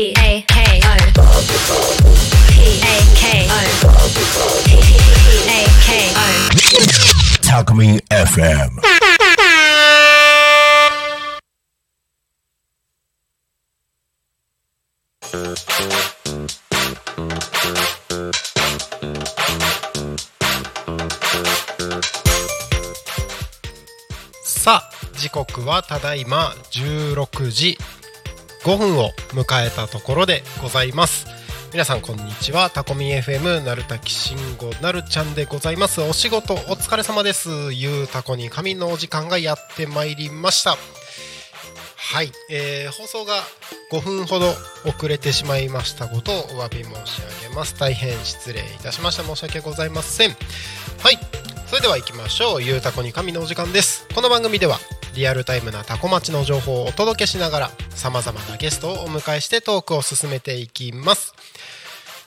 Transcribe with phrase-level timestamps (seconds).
[0.00, 0.96] P A K O
[2.48, 3.60] P A K O
[4.64, 4.68] P
[5.46, 6.24] A K O
[7.42, 8.80] Talkme FM.
[24.42, 27.76] さあ時刻はただいま16時
[28.62, 31.26] 5分を迎えたところでございます。
[31.72, 32.68] 皆さんこんにちは。
[32.68, 36.00] タコミ FM なるたきしんごなるちゃんでございます。
[36.02, 37.48] お仕事お疲れ様です。
[37.72, 40.76] ゆうたこに神のお時間がやってまいりました。
[42.12, 43.34] はい、えー放送が
[43.92, 44.52] 5分ほど
[44.84, 47.78] 遅れてしまいましたことをお詫び申し上げます。
[47.78, 49.22] 大変失礼いたしました。
[49.22, 50.30] 申し訳ございません。
[50.30, 51.49] はい。
[51.70, 52.62] それでは行きましょう。
[52.64, 54.04] ゆうたこに神のお時間です。
[54.12, 54.78] この番組では
[55.14, 61.32] リアルタイムなタコ町の情報をお届けしながらさまざまなゲストをお迎えしてトークを進めていきます。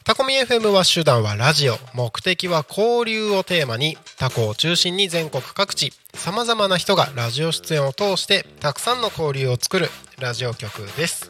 [0.06, 1.76] タコミ FM は手段はラジオ。
[1.94, 9.90] 目的は交流をテーマにタコを中心に全国各地さまざまな人がラジオ出演を通してたくさんの交流を作る
[10.22, 11.30] ラジオ局です。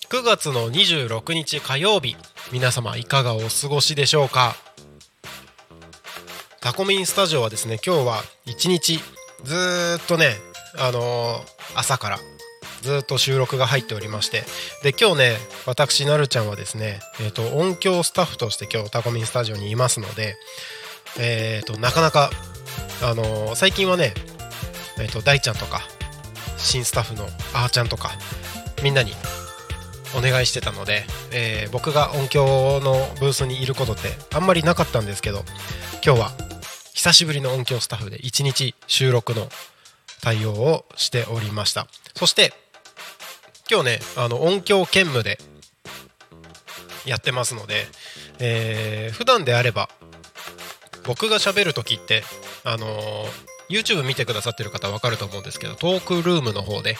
[0.11, 2.17] 9月の26日火曜日
[2.51, 4.57] 皆様いかがお過ごしでしょうか？
[6.59, 8.99] タコミンスタジオはですね今日は一日
[9.45, 9.55] ず
[10.03, 10.33] っとね
[10.77, 12.19] あのー朝から
[12.81, 14.43] ずっと収録が入っておりまして
[14.83, 20.35] で今日ね私なるちゃんはですね、えー、と音響スタッフとして今日タコミンスタジオにいますので
[21.21, 22.31] えー、となかなか
[23.01, 24.13] あのー最近はね
[24.99, 25.79] えー、と大ちゃんとか
[26.57, 27.23] 新スタッフの
[27.53, 28.09] あーちゃんとか
[28.83, 29.13] みんなに
[30.17, 35.43] お願いしてたので、えー僕が音響のブースにいることってあんまりなかったんですけど
[36.05, 36.31] 今日は
[36.93, 39.47] 久しぶりの音響スタッフで1日収録の
[40.21, 41.87] 対応をしておりました。
[42.15, 42.53] そして
[43.69, 45.37] 今日ねあの音響兼務で
[47.05, 47.85] やってますので、
[48.39, 49.89] えー普段であれば
[51.05, 52.23] 僕が喋る時って
[52.63, 56.97] あのー YouTube 見てくださってる方は分かると思うんですけどトークルームの方で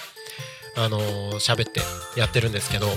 [0.78, 1.82] あのー喋って
[2.20, 2.88] やってるんですけど、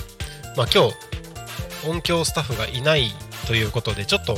[0.55, 3.11] まあ、今日音響スタッフがいない
[3.47, 4.37] ということでちょっと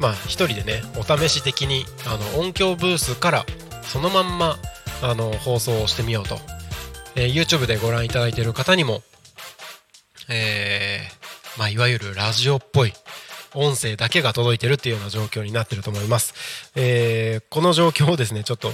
[0.00, 3.46] まあ一人でねお試し的にあの音響ブースから
[3.82, 4.56] そのまんま
[5.02, 6.36] あの放送をしてみようと、
[7.16, 9.02] えー YouTube でご覧いただいている方にも、
[10.28, 12.92] えーまあ、いわゆるラジオっぽい
[13.54, 18.70] 音声だけが届いてるっていうような状況になってると思います、えーこの状況をですねちょっと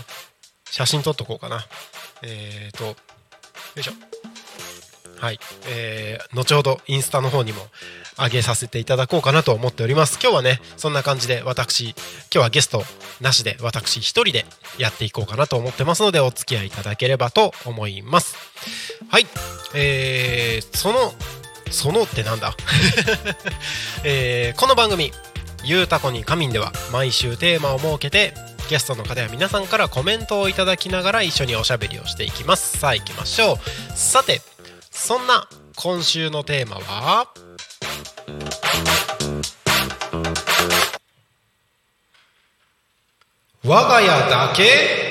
[0.70, 1.64] 写真撮っとこうかな。
[2.22, 2.94] えーと
[3.76, 3.92] いしょ。
[5.20, 7.58] はい、えー後ほどインスタの方にも
[8.18, 10.18] 上げさせていただこうかなと思っております。
[10.22, 11.94] 今日はねそんな感じで私今
[12.30, 12.82] 日はゲスト
[13.20, 14.46] なしで私一人で
[14.78, 18.36] やっていこうかなと思ってますのでお付き合いいただければと思います。
[19.08, 19.26] はい。
[19.74, 21.12] えー、その
[21.70, 22.54] そのってなんだ、
[24.04, 25.12] えーこの番組
[25.64, 28.34] 「ゆうたこに仮眠」では毎週テーマを設けて
[28.68, 32.78] ゲストの方や皆さんからコメントをいただきながら一緒におしゃべりをしていきます。
[32.78, 33.58] さあ行きましょう
[33.96, 34.42] さて
[34.90, 37.28] そんな今週のテーマは？
[43.64, 45.06] 我が家だけ？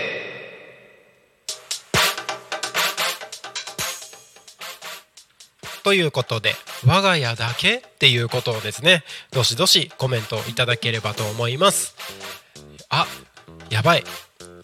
[5.84, 6.54] ということで
[6.86, 11.96] 我が家だけっていうことをですねどしどしコメントいただければと思います。
[12.90, 13.08] あ
[13.70, 14.04] やばい。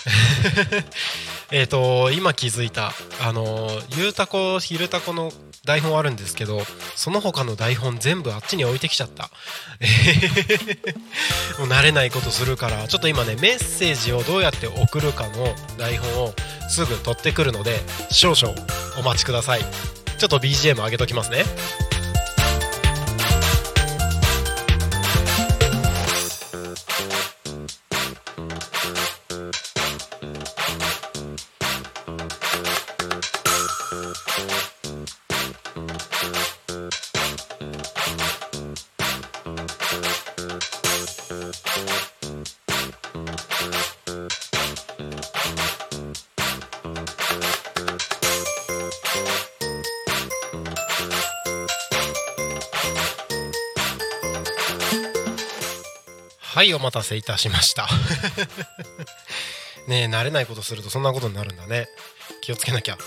[1.52, 5.32] えっと今気づいたあのゆうたこひるたこの
[5.66, 6.62] 台本あるんですけど
[6.96, 9.30] その他の台本全部あっちに置いてきちゃった。
[11.60, 16.34] もう慣れないことするからちょっと今ねメッセージをどうやって送るかの台本を
[16.70, 18.54] すぐ取ってくるので少々
[18.98, 19.66] お待ちください。
[20.18, 21.46] ちょっと BGM 上げときますね。
[56.54, 57.88] はいお待たせいたしました。
[59.88, 61.88] ねえ慣れないことするとそんなことになるんだね。
[62.42, 62.98] 気をつけなきゃ。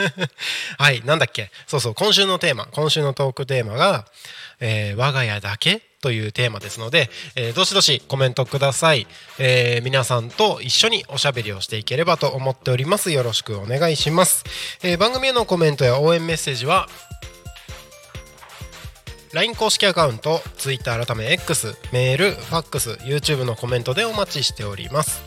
[0.78, 1.50] はいなんだっけ？
[1.66, 2.66] そうそう今週のテーマ。
[2.72, 4.06] 今週のトークテーマが、
[4.60, 9.06] えー我が家だけというテーマですので、えーどしどしコメントください、
[9.38, 13.10] えー皆さんと一緒におしゃべりをしていければと思っております。
[13.10, 14.44] よろしくお願いします、
[14.82, 16.88] え番組へのコメントや応援メッセージは
[19.36, 25.22] LINE 公式アカウント Twitter 改め X メールファックス YouTube のコメントでお待ちしております。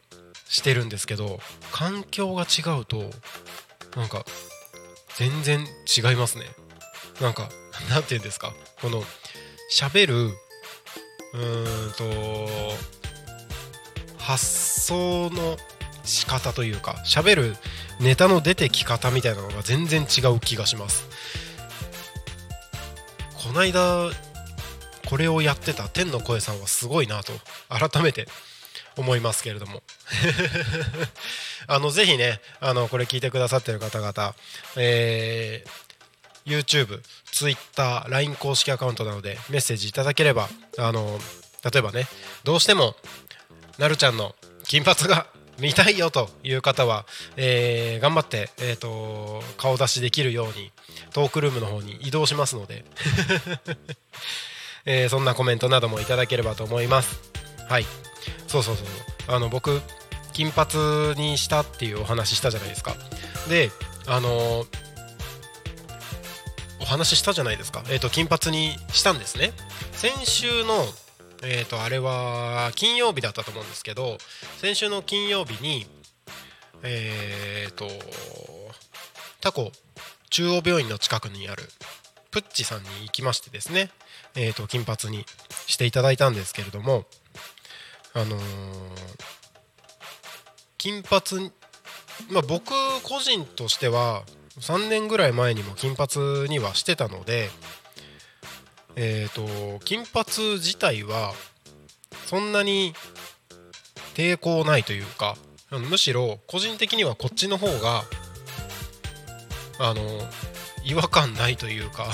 [0.49, 1.39] してるんですけど
[1.71, 3.09] 環境が違うと
[3.95, 4.25] なんか
[5.15, 6.43] 全然違いますね。
[7.21, 7.47] なんか
[7.89, 8.53] なんて言うんですか？
[8.81, 9.01] この
[9.73, 10.31] 喋る
[11.33, 12.03] うんと
[14.17, 15.57] 発想の
[16.03, 17.55] 仕方というか喋る
[17.99, 21.07] ネタの出てき方みたいなのが全然違う気がします。
[23.43, 24.09] こないだ
[25.09, 27.33] これをやってた天の声さんはすごいなと
[27.69, 28.27] 改めて
[28.97, 29.83] 思いますけれども。
[31.67, 34.35] あのぜひねあのこれ聞いてくださってる方々、
[34.75, 35.80] えー
[36.45, 37.01] YouTube、
[37.31, 41.19] Twitter、LINE 公式アカウントなどでメッセージいただければあの
[41.71, 42.05] 例えばね
[42.43, 42.95] どうしても
[43.77, 45.27] なるちゃんの金髪が
[45.59, 47.05] 見たいよという方は、
[47.35, 50.71] えー頑張って、えー、と顔出しできるように
[51.13, 52.83] トークルームの方に移動しますので、
[54.85, 57.19] えーそんなコメントなどもいただければと思います。
[57.69, 57.85] はい。
[58.47, 58.87] そうそうそう
[59.27, 59.81] あの僕
[60.33, 62.95] 金髪にしたっていうお話したじゃないですか。
[63.47, 63.71] で
[64.07, 64.67] あのお
[66.91, 69.53] 話したじゃないですか、えー、と金髪にしたんですね。
[69.93, 70.85] 先週の
[71.43, 74.19] えー、とあれは金曜日だったと思うんですけど
[74.59, 75.87] 先週の金曜日に
[76.83, 77.87] えー、と
[79.39, 79.71] タコ
[80.29, 81.63] 中央病院の近くにある
[82.29, 83.89] プッチさんに行きましてですね、
[84.35, 85.25] えー、と金髪に
[85.65, 87.05] していただいたんですけれども
[88.13, 88.41] あのー
[90.81, 91.51] 金髪
[92.31, 94.23] まあ僕個人としては
[94.59, 97.49] 3年ぐらい前にも金髪にはしてたので
[98.95, 101.33] えー、と金髪自体は
[102.25, 102.93] そんなに
[104.15, 105.35] 抵抗ないというか
[105.89, 108.03] むしろ個人的にはこっちの方が
[109.79, 110.01] あの
[110.83, 112.07] 違和感ないというか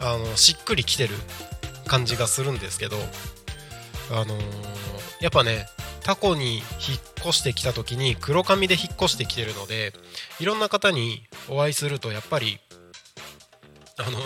[0.00, 1.14] あのしっくりきてる
[1.86, 2.96] 感じがするんですけど
[4.12, 4.36] あの
[5.20, 5.66] やっぱね
[6.06, 6.62] タコに引っ
[7.18, 9.92] 越してきた時に黒髪で引っ越してきてるので
[10.38, 12.60] いろんな方にお会いするとやっぱり
[13.98, 14.18] あの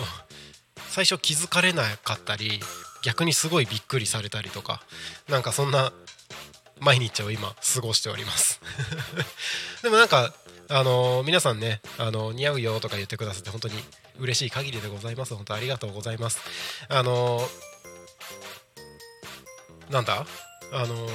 [0.89, 2.59] 最初気づかれなかったり
[3.01, 4.83] 逆にすごいびっくりされたりとか
[5.27, 5.91] なんかそんな
[6.79, 8.61] 毎日を今過ごしております。
[9.81, 10.35] でもなんか
[10.69, 13.83] あの皆さんね、あの似合うよとか言ってくださって本当に
[14.19, 15.33] 嬉しい限りでございます。
[15.33, 16.39] 本当ありがとうございます。
[16.89, 17.49] あの
[19.89, 20.27] なんだ？
[20.73, 21.07] あの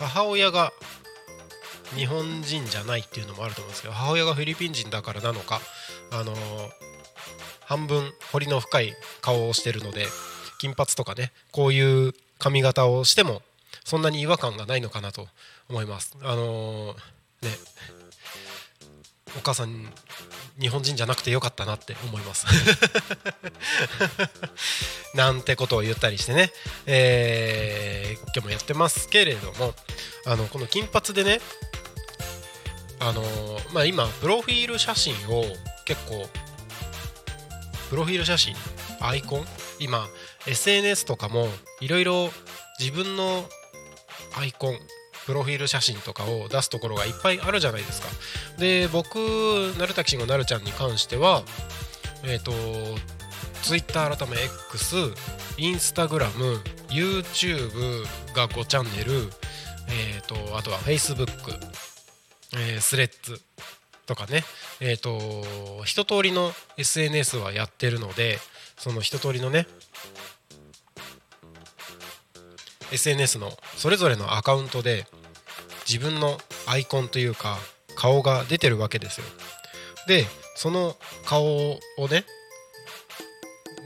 [0.00, 0.72] 母親が
[1.94, 5.60] 日本人じゃないっていうのもあると思うんですけど母親がフィリピン人だからなのか
[6.10, 6.34] あの
[7.66, 10.06] 半分彫りの深い顔をしてるので
[10.58, 13.42] 金髪とかねこういう髪型をしても
[13.84, 15.28] そんなに違和感がないのかなと
[15.68, 16.16] 思います。
[16.22, 16.94] あの
[17.42, 17.50] ね
[19.38, 19.86] お母さん
[20.60, 22.46] 日本人じゃなくてよかったなって思います。
[25.14, 26.52] なんてことを言ったりしてね、
[26.86, 29.74] えー、今日もやってますけれども
[30.26, 31.40] あのこの金髪でね
[33.00, 33.22] あの、
[33.72, 35.44] まあ、今プロフィール写真を
[35.84, 36.28] 結構
[37.88, 38.54] プロフィール写真
[39.00, 39.46] アイコン
[39.80, 40.06] 今
[40.46, 41.48] SNS とかも
[41.80, 42.30] いろいろ
[42.78, 43.44] 自分の
[44.36, 44.78] アイコン
[45.26, 48.08] プロフィール写真とかを出すところがいっぱいあるじゃないですか。
[48.58, 49.16] で僕
[49.78, 51.42] なるたきしんごなるちゃんに関しては
[52.24, 52.52] えっ、ー、と
[53.62, 54.36] Twitter 改め
[54.72, 54.96] X
[55.58, 59.30] インスタグラム YouTube が5チャンネル
[59.90, 61.26] えーと、あとは Facebook、
[62.54, 63.40] えー、スレッズ
[64.06, 64.44] とかね。
[64.80, 68.38] えっ、ー、と一通りの SNS はやってるので
[68.78, 69.66] その一通りのね
[72.92, 75.06] SNS のそれぞれのアカウントで
[75.88, 77.58] 自分のアイコンというか
[77.96, 79.26] 顔が出てるわけですよ。
[80.06, 81.78] でその顔を
[82.10, 82.24] ね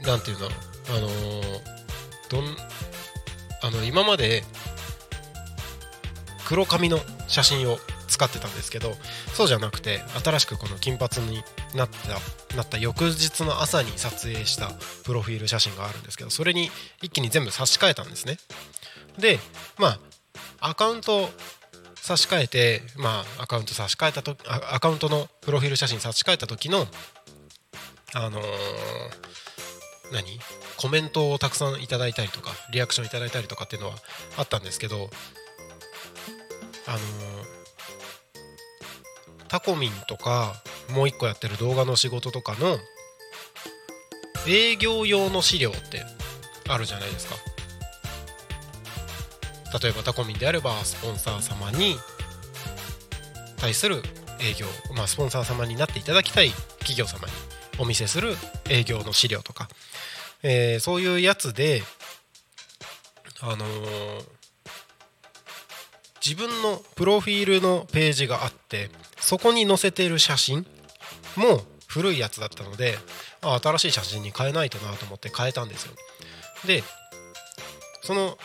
[0.03, 0.55] 何て言うんだろ
[0.93, 1.61] うあのー、
[2.29, 2.43] どん
[3.61, 4.43] あの今まで
[6.45, 8.93] 黒髪の写真を使ってたんですけど
[9.33, 11.43] そうじゃなくて新しくこの金髪に
[11.75, 14.71] なったなった翌日の朝に撮影した
[15.03, 16.69] プロフィール写真があるんですけどそれに
[17.01, 18.37] 一気に全部差し替えたんですね。
[19.19, 19.39] で
[19.77, 21.29] まあアカウント
[21.95, 26.87] 差し替えてまあアカウント差し替えたとアカウントのプロフィール写真差し替えた時の
[28.13, 28.43] あのー、
[30.13, 30.39] 何？
[30.77, 33.95] コメントをたくさんいただいたりとかリアクションいただいたりとかっていうのは
[34.37, 35.09] あったんですけど
[36.87, 37.01] あのー、
[39.47, 40.53] タコミンとか
[40.93, 42.77] もう一個やってる動画の仕事とかの
[44.47, 46.03] 営業用の資料って
[46.69, 47.54] あるじゃないですか。
[49.81, 51.97] 例えばタコミンであればスポンサー様に
[53.57, 54.01] 対する
[54.39, 57.33] 営業、まあ、スポンサー様になっていただきたい企業様に
[57.79, 58.35] お見せする
[58.69, 59.67] 営業の資料とか、
[60.43, 61.81] えー、そういうやつで
[63.41, 64.25] あのー、
[66.25, 70.65] 自分のプロフィールのページがあってそこに載せてる写真
[71.35, 72.95] も古いやつだったので
[73.41, 75.93] あ新しい写真に変えないとなと思って変えたんですよ。
[76.65, 76.83] で
[78.01, 78.37] その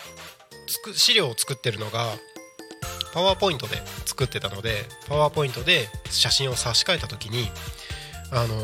[0.94, 2.06] 資料を作ってるのが
[3.12, 7.48] パワーポイントで作ってたのでパワーポイントで写真を差し替えた時に
[8.32, 8.56] あの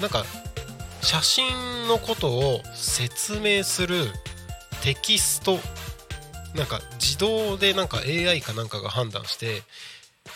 [0.00, 0.24] なんか
[1.02, 4.06] 写真のことを説明する
[4.82, 5.58] テキスト
[6.54, 9.62] なんか自動でなんか AI かなんかが判断して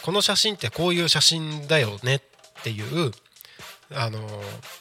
[0.02, 2.20] この写真ってこういう写真だよねっ
[2.62, 3.12] ていう
[3.94, 4.18] あの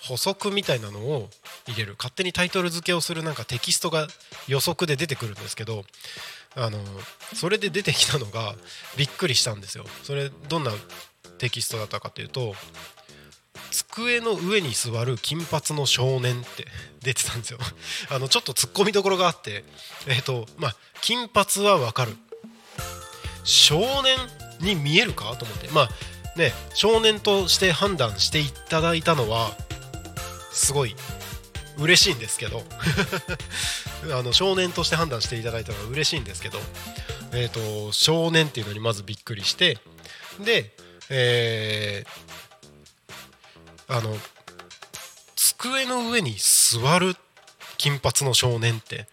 [0.01, 1.29] 補足みたいなのを
[1.67, 1.95] 入れる。
[1.97, 4.07] 勝手にタイトル付けをするなんかテキストが
[4.47, 5.83] 予測で出てくるんですけど
[6.55, 6.79] あの
[7.33, 8.55] それで出てきたのが
[8.97, 9.85] びっくりしたんですよ。
[10.03, 10.71] それどんな
[11.37, 12.55] テキストだったかというと
[13.71, 16.67] 机の上に座る金髪の少年って
[17.01, 17.59] 出てたんですよ。
[18.09, 19.65] あのちょっと突っ込みどころがあって
[20.07, 22.15] えっ、ー、とまあ金髪はわかる。
[23.43, 24.17] 少年
[24.59, 25.35] に見えるか？
[25.35, 25.67] と思って。
[25.69, 25.89] まあ
[26.37, 29.55] ね少年として判断していただいたのは
[30.51, 30.95] すごい
[31.77, 32.63] 嬉しいんですけど。
[34.13, 36.59] あの少年として判断していただいたのは嬉しいんですけど、
[37.31, 39.79] えーと、少年っていうのにまずびっくりして。
[40.39, 40.75] で、
[41.09, 44.17] えー、あの
[45.35, 47.15] 机の上に座る
[47.77, 49.07] 金髪の少年って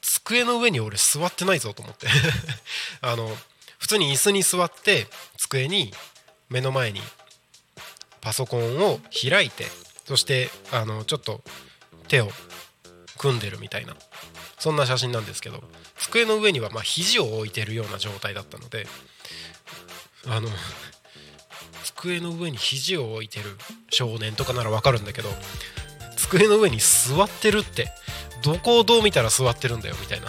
[0.00, 2.08] 机の上に俺座ってないぞと思って。
[3.00, 3.36] あの
[3.78, 5.06] 普通に椅子に座って
[5.38, 5.94] 机に
[6.48, 7.00] 目の前に
[8.20, 9.66] パソコンを開いて
[10.06, 11.42] そしてあのちょっと
[12.08, 12.28] 手を
[13.18, 13.94] 組んでるみたいな
[14.58, 15.62] そんな写真なんですけど
[15.98, 18.86] 机の上にはま肘を置いてるような状態だったので
[20.26, 20.48] あの
[21.84, 23.56] 机の上に肘を置いてる
[23.90, 25.28] 少年とかならわかるんだけど
[26.16, 27.88] 机の上に座ってるって
[28.42, 30.28] どこをどう見たら座ってるんだよみたいな。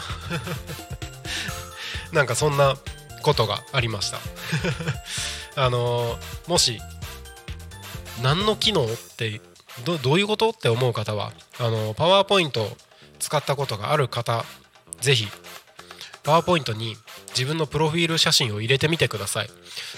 [2.12, 2.78] なんかそんな
[3.22, 4.20] ことがありました。
[5.56, 6.18] あの
[6.48, 6.80] もし
[8.22, 9.42] 何の機能って
[9.86, 12.68] どどういうことって思う方はあのパワーポイント
[13.20, 14.44] 使ったことがある方
[15.02, 15.28] ぜひ
[16.24, 16.96] パワーポイントに
[17.30, 19.50] 自分のプロフィール写真を入れてみてください。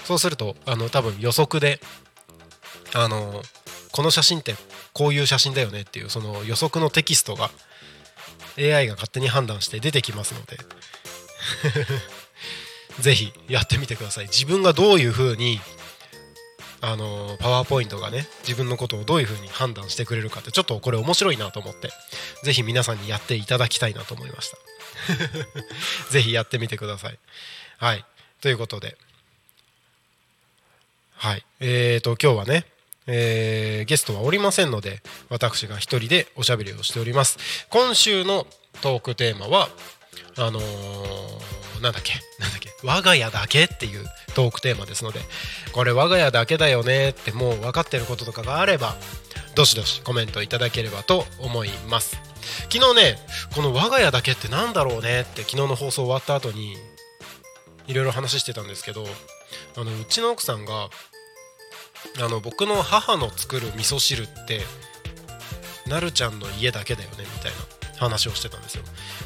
[0.04, 1.80] そうするとあの多分予測で
[2.94, 3.42] あの
[3.92, 4.54] この写真って
[4.92, 7.50] こういう写真だよねっていうその予測のテキストが
[8.58, 10.58] AI が勝手に判断して出てきますので
[13.00, 14.26] ぜひやってみてください。
[14.26, 15.60] 自分がどういう風に
[16.82, 21.90] あのパワーポイントがね自分のことをどういう風に判断してくれるかってちょっとこれ面白いなと思って
[22.42, 24.56] ぜひ皆さんにやっていただきたいなと思いました。
[26.10, 27.18] ぜひやってみてください。
[27.78, 28.04] はい。
[28.40, 28.96] ということで。
[31.16, 31.44] はい。
[31.60, 32.64] えーと今日はね
[33.06, 37.38] えーゲストはおりませんので私が一人でおしゃべりをしております。
[37.68, 38.46] 今週の
[38.80, 39.68] トークテーマは
[40.36, 42.12] あのーなんだっけ？
[42.38, 42.70] なんだっけ？
[42.84, 45.20] 我が家だけっていうトークテーマですので
[45.72, 48.96] これ我が家だけだよねってもう分かってることとかがあれば
[49.54, 52.18] どしどしコメントいただければと思います。
[52.70, 53.16] 昨日ね
[53.54, 56.76] この我が家だけってなんだろうねって昨日の放送終わった後に
[57.86, 59.04] いろいろ話してたんですけど
[59.76, 60.90] あのうちの奥さんが
[62.22, 64.60] あの僕の母の作る味噌汁って
[65.86, 67.79] なるちゃんの家だけだよねみたいな。
[68.00, 68.82] 話をしてたんですよ。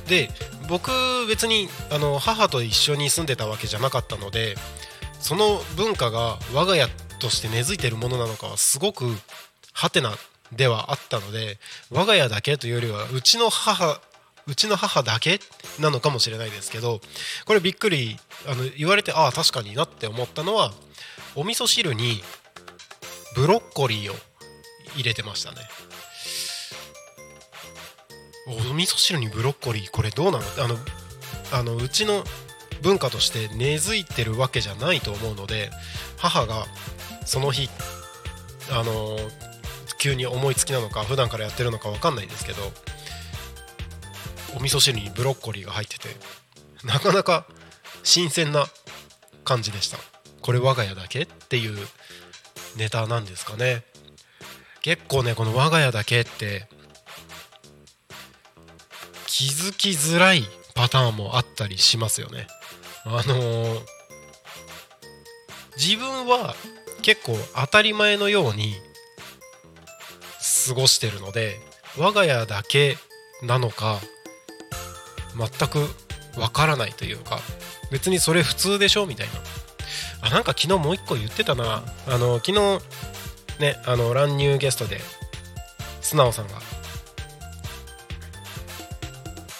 [0.09, 0.29] で
[0.69, 0.91] 僕
[1.29, 4.57] 別にあの母と一緒に住んでたわけじゃなかったので
[5.21, 6.89] その文化が我が家
[7.21, 9.07] として根付いてるものなのかはすごく
[9.73, 10.13] ハテナ
[10.53, 11.59] ではあったので
[11.91, 14.01] 我が家だけというよりはうちの母
[14.47, 15.41] うちの母だけ
[15.81, 17.01] なのかもしれないですけど
[17.47, 20.73] これびっくりあの言われてああ確かになって思ったのは
[21.35, 22.21] お味噌汁に
[23.37, 24.17] ブロッコリーを
[24.95, 25.59] 入れてましたね。
[28.47, 30.45] お味噌汁にブロッコリーこれどうなの？
[30.63, 30.77] あの
[31.53, 32.25] あのうちの
[32.83, 35.71] 文化として根付いてるわけじゃないと思うので
[36.19, 36.67] 母が
[37.25, 37.71] その日
[38.71, 39.17] あの
[39.99, 42.63] 急に思いつきなのか普段からやってるのか分かんないですけど
[44.57, 46.09] お味噌汁にブロッコリーが入ってて
[46.85, 47.47] なかなか
[48.03, 48.67] 新鮮な
[49.45, 49.97] 感じでした。
[50.43, 51.23] これ我が家だけ？
[51.23, 51.77] っていう
[52.77, 53.85] ネタなんですかね。
[54.83, 56.69] 結構ねこの我が家だけって
[59.37, 60.45] 気づきづらい
[60.77, 62.47] パターンもあったりしますよね。
[63.05, 63.81] あのー
[65.77, 66.55] 自分は
[67.03, 68.77] 結構当たり前のように
[70.69, 71.57] 過ごしてるので
[71.99, 72.97] 我が家だけ
[73.43, 73.99] なのか
[75.37, 75.81] 全く
[76.41, 77.41] わからないというか
[77.91, 79.33] 別にそれ普通でしょみたいな。
[80.29, 81.83] あなんか昨日もう一個言ってたな。
[82.07, 82.79] あの昨日
[83.59, 85.01] ねあの乱入ゲストで
[86.03, 86.55] 素直さんが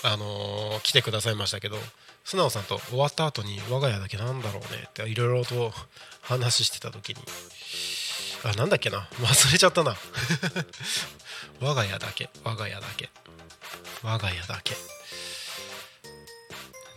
[0.05, 1.77] あのー来てくださいましたけど
[2.25, 5.73] 素直さんと終わった後に我が家だけなんだろうねっていろいろと
[6.23, 7.17] 話してた時に
[8.45, 9.09] あなんだっけな？
[9.21, 9.97] 忘れちゃったな。
[11.63, 12.29] 我が家だけ。
[12.45, 13.09] 我が家だけ。
[14.03, 14.77] 我が家だけ。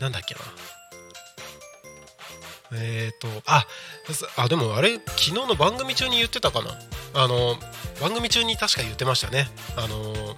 [0.01, 0.41] なんだっけな？
[2.73, 3.65] えーとあ
[4.35, 6.77] あでもあれ昨日の番組中に言ってたかな？
[7.13, 7.57] あの
[8.01, 9.49] 番組中に確か言ってましたね。
[9.77, 10.35] あの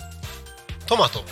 [0.86, 1.26] トマト。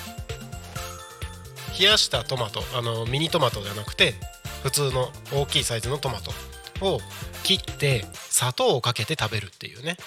[1.80, 4.16] 冷やしたトマトあのミニトマトじゃなくて
[4.64, 6.32] 普通の大きいサイズのトマト
[6.86, 7.00] を
[7.44, 9.98] 切って砂糖をかけて食べるっていうね。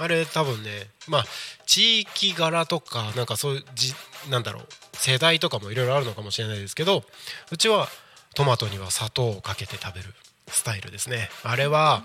[0.00, 0.70] あれ多分ね
[1.08, 1.24] まあ
[1.66, 3.94] 地域柄とかなんかそういうじ
[4.30, 7.02] なんだろう世代とかもいろいろあるのかもしれないですけど
[7.50, 7.88] うちは
[8.34, 10.14] トマトには砂糖をかけて食べる
[10.46, 11.28] スタイルですね。
[11.42, 12.04] あれは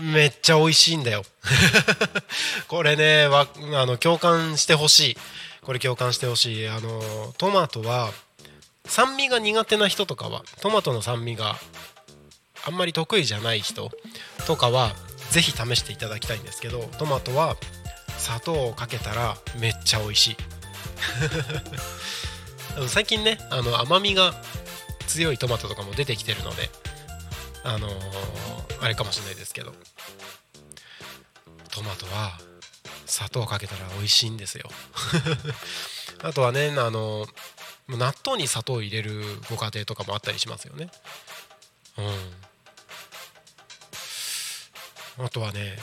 [0.00, 1.22] めっちゃ美味しいんだよ。
[2.66, 5.16] これねわあの共感してほしい。
[5.62, 6.68] これ共感してほしい。
[6.68, 8.10] あのトマトは
[8.88, 11.56] 酸味が苦手な人とかはトマトの酸味が
[12.66, 13.90] あんまり得意じゃない人
[14.46, 14.92] とかは
[15.30, 17.56] ぜひ試していただきたいんですけどトマトは
[18.18, 20.36] 砂糖をかけたらめっちゃ美味しい。
[22.88, 24.34] 最近ねあの甘みが
[25.06, 26.70] 強いトマトとかも出てきてるので
[27.64, 27.94] あのー
[28.80, 29.72] あれかもしれないですけど
[31.70, 32.38] トマトは
[33.06, 34.68] 砂糖かけたら美味しいんですよ。
[36.22, 37.26] あとはねあの
[37.88, 40.90] 納豆に砂糖を入れるご家庭とかもあったりしますよね。
[41.96, 42.02] う
[45.22, 45.24] ん。
[45.24, 45.76] あとはね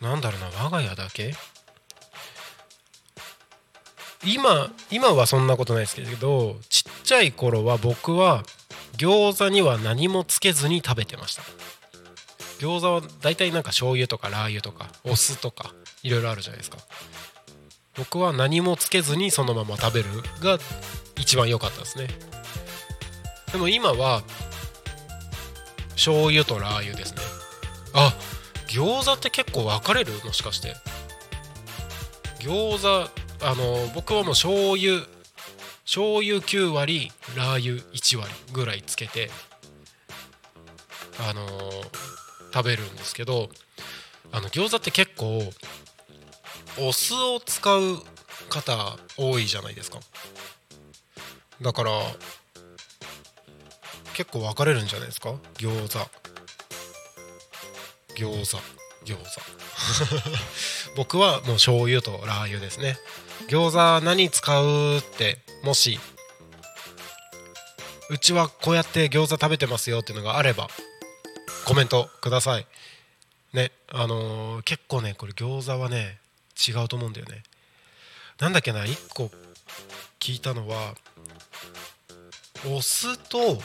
[0.00, 1.34] なんだろうな我が家だけ？
[4.24, 8.44] 今今はそんなことないですけどちっちゃい頃は僕は
[8.96, 11.42] 餃子には何もつけずに食べてました。
[12.58, 16.78] 餃子は大体なんか醤油とかラー油とかお酢とかいろいろあるじゃないですか。
[17.98, 20.08] 僕は何もつけずにそのまま食べる
[20.40, 20.58] が
[21.16, 22.08] 一番良かったですね。
[23.52, 24.22] でも今は
[25.90, 27.20] 醤油とラー油ですね。
[27.94, 28.14] あ
[28.68, 30.12] 餃子って結構分かれる？
[30.24, 30.76] もしかして。
[32.40, 33.10] 餃子
[33.44, 35.04] あの僕はもう醤油
[35.84, 39.30] 醤油9割ラー油1割ぐらいつけて
[41.18, 41.46] あの
[42.54, 43.48] 食べるんですけど
[44.30, 45.42] あの餃子って結構
[46.80, 48.02] お酢を使う
[48.48, 49.98] 方多いじゃないですか。
[51.60, 51.90] だから
[54.14, 55.30] 結構分かれるんじゃないですか？
[55.58, 56.10] 餃子。
[58.14, 58.62] 餃子。
[59.04, 59.40] 餃子。
[60.96, 62.98] 僕はもう醤油とラー油ですね。
[63.48, 65.98] 餃子何使うってもし
[68.10, 70.68] うちはこうやって餃子食べてますよっていうのがあれば
[71.64, 72.66] コメントください。
[73.52, 76.18] ねあのー結構ねこれ餃子はね
[76.66, 77.42] 違うと思うんだよね。
[78.40, 79.30] なんだっけな1個
[80.18, 80.94] 聞いたのは
[82.66, 83.60] お酢と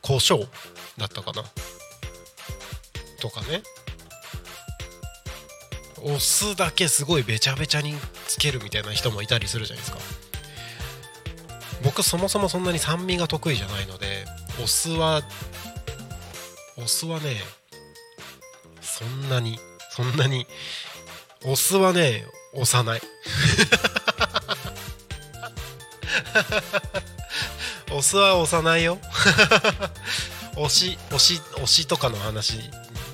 [0.00, 0.46] 胡椒
[0.96, 1.44] だったかな？
[3.20, 3.62] とかね。
[6.02, 7.94] お酢だけすごいべちゃべちゃに
[8.26, 9.98] つけるみたいな人もいたりするじゃないですか。
[11.84, 14.24] 僕そもそもそんなに酸味が得意じゃないので
[14.62, 15.22] お酢は
[16.76, 17.36] お酢はね
[18.80, 19.58] そんなに
[19.90, 20.46] そんなに
[21.44, 23.00] お酢はね押さない。
[27.92, 28.98] お酢は押さないよ。
[30.54, 32.60] 推し推し推しとかの話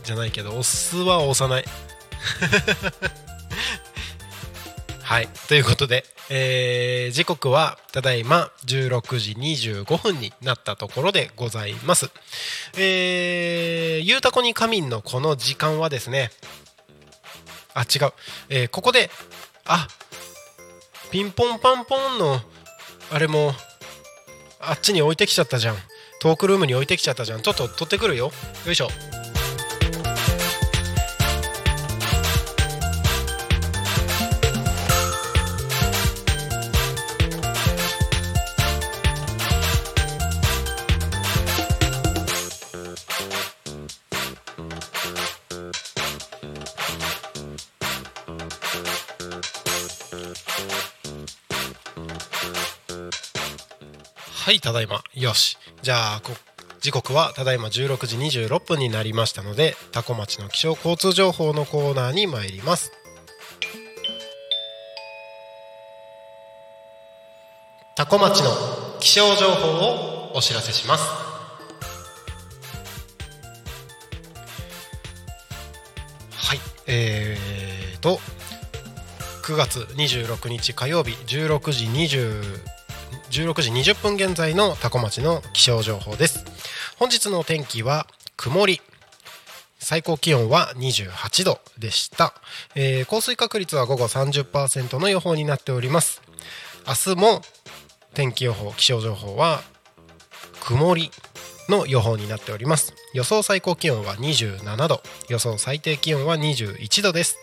[0.03, 1.65] じゃないけどお酢は押さない。
[5.03, 5.29] はい。
[5.47, 12.11] ということで、えー時刻はただいま16時25分になったところでございます。
[12.77, 16.33] えー、ゆうたこに仮眠のこの時間はですね
[17.77, 18.13] あ違う、
[18.49, 19.11] えーここで
[19.67, 19.87] あ
[21.11, 22.41] ピンポンパンポンの
[23.13, 23.53] あれも
[24.61, 25.77] あっちに置いてきちゃったじゃん。
[26.19, 27.43] トークルームに置いてきちゃったじゃん。
[27.43, 28.33] ちょっと取ってくるよ。
[28.65, 28.89] よいしょ。
[54.47, 55.03] はいただいま。
[55.13, 55.59] よし。
[55.83, 56.31] じゃあこ
[56.79, 62.93] 時刻はただいま16時26分になりましたのでタコ町の気象交通情報のコーナーに参ります。
[67.97, 68.51] タコ町の
[69.01, 71.05] 気象情報をお知らせします。
[76.37, 78.21] はいえーと
[79.43, 82.76] 9月26日火曜日16時20
[83.37, 86.43] 16時20分現在のタコ町の気象情報です。
[86.99, 88.07] 本日の天気は
[88.39, 88.81] 曇り。
[89.79, 92.33] 最高気温は28度でした、
[92.75, 96.23] えー降水確率は午後30%の予報になっております。
[96.89, 97.43] 明日も
[98.15, 99.61] 天気予報気象情報は
[100.63, 101.11] 曇り
[101.69, 102.95] の予報になっております。
[103.13, 105.03] 予想最高気温は27度。
[105.29, 107.37] 予想最低気温は21度です。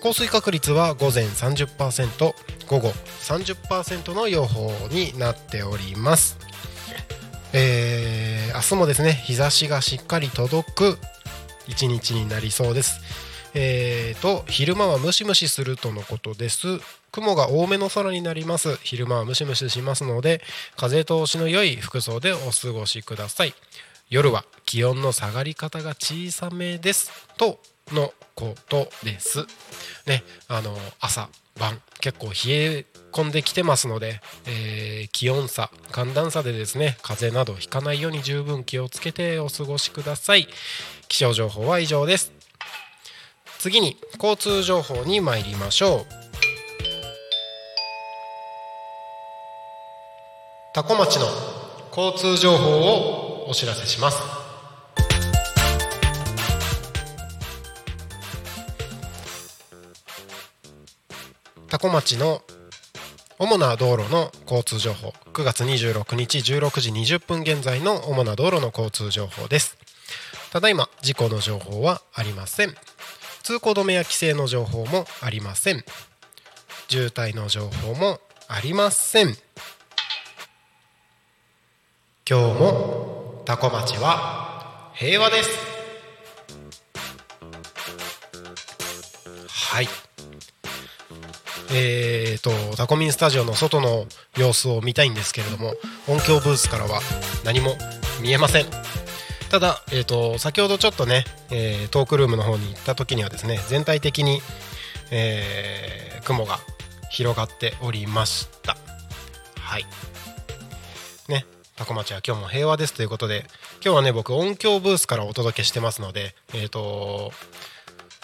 [0.00, 2.34] 降水確率は午前30%
[2.66, 6.38] 午後30%の予報になっております。
[7.52, 10.98] えー明日もですね日差しがしっかり届く
[11.68, 13.00] 一日になりそうです。
[13.54, 16.66] えーと昼間はムシムシするとのことです。
[17.12, 18.76] 雲が多めの空になります。
[18.82, 20.40] 昼間はムシムシしますので
[20.76, 23.54] 風通しの良い服装でお過ごしください。
[24.08, 27.12] 夜は気温の下がり方が小さめです。
[27.36, 27.60] と
[27.94, 29.46] のことです。
[30.06, 40.48] ねあの朝晩結構冷え込んできてますので、えー気温差寒暖差でですね風邪などひかないように十分気をつけてお過ごしください。
[41.08, 42.32] 気象情報は以上です。
[43.58, 46.20] 次に交通情報に参りましょう。
[50.72, 51.26] 多古町の
[51.94, 54.39] 交通情報をお知らせします。
[61.70, 62.42] 多古町の
[63.38, 65.14] 主な道路の交通情報。
[65.32, 69.78] 9月26日16時20分現在の主な道路の交通情報です。
[70.50, 72.74] ただいま事故の情報はありません。
[73.44, 75.84] 通行止めや規制の情報もありません。
[76.88, 79.36] 渋滞の情報もありません。
[82.28, 85.50] 今日もタコ町は平和です。
[89.46, 89.88] はい。
[91.72, 94.06] えー、とタコミンスタジオの外の
[94.36, 95.74] 様子を見たいんですけれども
[96.08, 97.00] 音響ブースからは
[97.44, 97.76] 何も
[98.20, 98.66] 見えません。
[99.50, 104.40] ただ、えー、と先ほどちょっとね、えートークルームの方に行った時にはですね全体的に、
[105.10, 106.58] えー雲が
[107.10, 108.76] 広がっておりました。
[109.58, 109.86] はい。
[111.28, 111.44] ね
[111.76, 113.44] タコ町は今日も平和ですということで
[113.82, 117.32] 今日はね僕音響ブースからお届けしてますのでえっ、と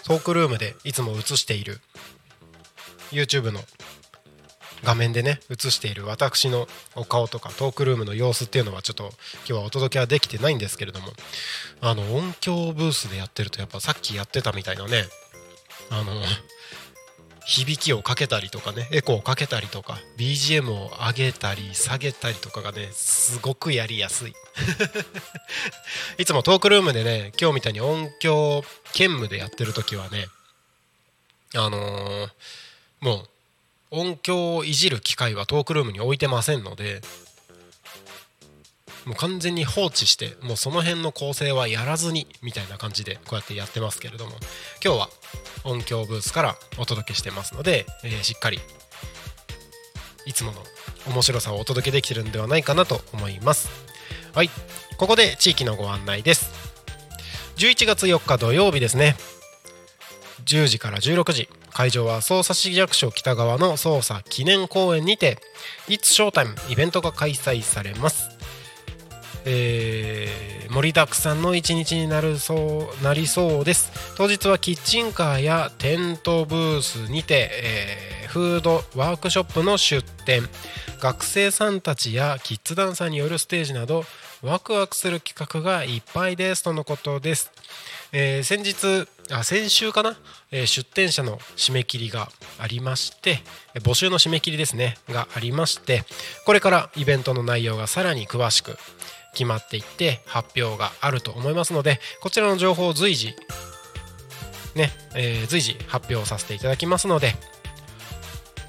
[0.05, 1.79] トークルームでいつも映している
[3.11, 3.59] YouTube の
[4.83, 11.07] 画面でね映している私のお顔とかトークルームの様子っていうのはちょっと今日はお届けはできてないんですけれども
[11.81, 15.03] あの音響ブースでやってるとやっぱさっきやってたみたいなね
[15.89, 16.11] あの
[17.45, 24.33] 響きをかけたりとかねエコーをかけたりとか BGM を上げたり下げたりとかがねすごくやりやすい。
[26.19, 30.27] いつもトークルームでね今日みたいに音響兼務でやってる時はね
[31.55, 32.29] あのー、
[33.01, 33.23] も
[33.91, 37.01] う音響をいじる機械はトークルームに置いてませんので
[39.05, 44.31] もう完全に放置してもうその辺の構成はやらずにみたいな感じでこうやってやってますけれども
[44.83, 45.09] 今日は
[45.63, 48.59] 音響ブースからお届けしてますので、えー、しっかり
[50.25, 50.57] いつもの
[51.07, 53.69] 面白さをお届けできてるんではないかなと思います。
[54.33, 54.49] はい
[54.97, 56.51] ここで地域のご案内です。
[57.57, 59.15] 11月4日土曜日ですね。
[60.45, 61.49] 10時から16時。
[61.71, 65.37] 会場は匝瑳市役所北側の捜査記念公園にて
[65.87, 68.29] 「It's Showtime」イベントが開催されます。
[69.45, 73.91] えー、盛りだくさんの一日になるそうなりそうです。
[74.15, 80.49] 当日はキッチンカーやテントブースにて、えー、フードワークショップの出店。
[80.99, 84.03] 学生さんたちやキッズダンサーによるステージなど
[84.41, 86.63] ワクワクする企画がいっぱいです。
[86.63, 87.51] とのことです、
[88.11, 90.17] えー、先日あ先週かな、
[90.51, 93.39] えー、出店者の締め切りがありまして
[93.75, 94.97] 募集の締め切りですね。
[95.09, 96.03] がありまして
[96.45, 98.77] これからイベントの内容がさらに詳しく
[99.33, 103.35] 決まっていって発表があると思いますのでこちらの情報を随時
[104.75, 107.35] ね、えー、随時発表させていただきますので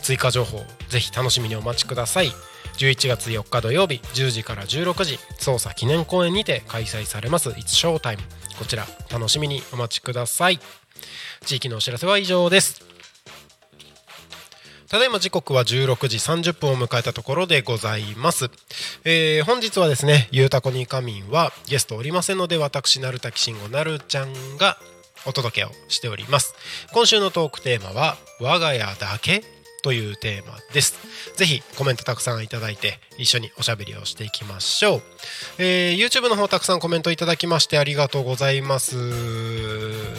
[0.03, 2.33] 追加情報ぜひ楽しみにお待ちください。
[2.79, 8.19] 11月4日土曜日10時から16時捜査記念公演にて開催されます It's Showtime
[8.59, 10.59] こちら楽しみにお待ちください。
[11.45, 12.83] 地域のお知らせは以上です。
[14.89, 18.51] ただいま時刻は16時30分を迎えたところでございます、
[19.05, 24.79] えー、本日はですねゆうたこに仮眠はゲストおりませんので私なるたきしんごなるちゃんが
[25.27, 26.55] お届けをしております。
[26.95, 29.58] 今週のトークテーマは我が家だけ
[29.89, 30.99] というテーマです。
[31.35, 35.03] ぜひコメントたくさんいただいて一緒におしゃべりをしていきましょう。
[35.57, 38.99] えー、YouTube の方たくさんコメントいただきましてありがとうございます。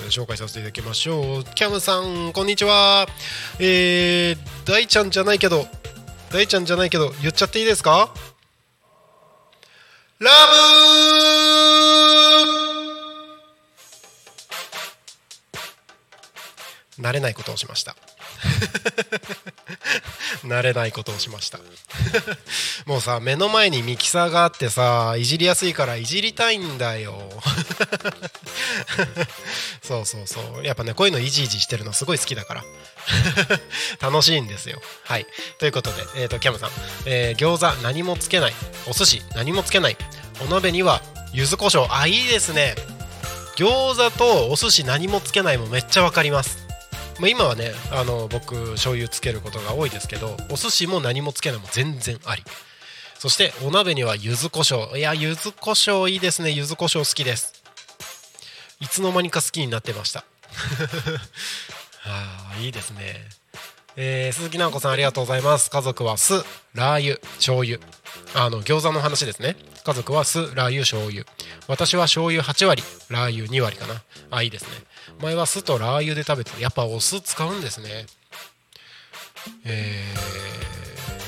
[0.09, 1.43] 紹介させていただきましょう。
[1.53, 3.05] キャムさん、こんにちは。
[3.59, 5.67] えー、大ちゃんじゃないけど、
[6.31, 8.11] 大ちゃんじゃないけど、言っちゃっていいですか？
[10.17, 10.31] ラ
[16.97, 17.95] ブ慣れないことをしました。
[20.45, 21.59] 慣れないことをしました。
[22.85, 27.29] もうさ目の前にミキサーがあってさいじりやすいからいじりたいんだよ。
[29.83, 30.65] そうそうそう。
[30.65, 32.63] やっぱねこういうのイジイジしてるのすごい好きだから。
[34.01, 34.81] 楽しいんですよ。
[35.03, 35.25] はい。
[35.57, 36.69] ということで、えーと、キャムさん、
[37.05, 38.53] えー、餃子何もつけない。
[38.87, 39.97] お寿司何もつけない。
[40.41, 41.01] お鍋には
[41.33, 41.87] 柚子胡椒。
[41.89, 42.75] あいいですね。
[43.55, 46.68] 餃子とお寿司何もつけないもめっちゃわかります。
[47.19, 52.43] まあ、今はねあの僕醤油つけることが多いですけどお寿司も何もつけないも全然あり。
[53.19, 54.97] そしてお鍋には柚子胡椒。
[54.97, 56.51] いや柚子胡椒いいですね。
[56.51, 57.61] 柚子胡椒好きです。
[58.79, 60.23] いつの間にか好きになってました。
[62.05, 63.38] あいいですね。
[64.01, 65.69] えー、鈴木直子さんありがとうございます。
[65.69, 66.35] 家族は酢
[66.73, 67.79] ラー油醤油。
[68.33, 69.57] あの餃子の話ですね。
[69.83, 71.25] 家族は酢ラー油醤油。
[71.67, 74.01] 私は醤油8割ラー油2割かな。
[74.31, 74.69] あいいですね。
[75.21, 78.05] 前は酢とラー油で食べてやっぱお酢使うんですね。
[79.65, 80.05] え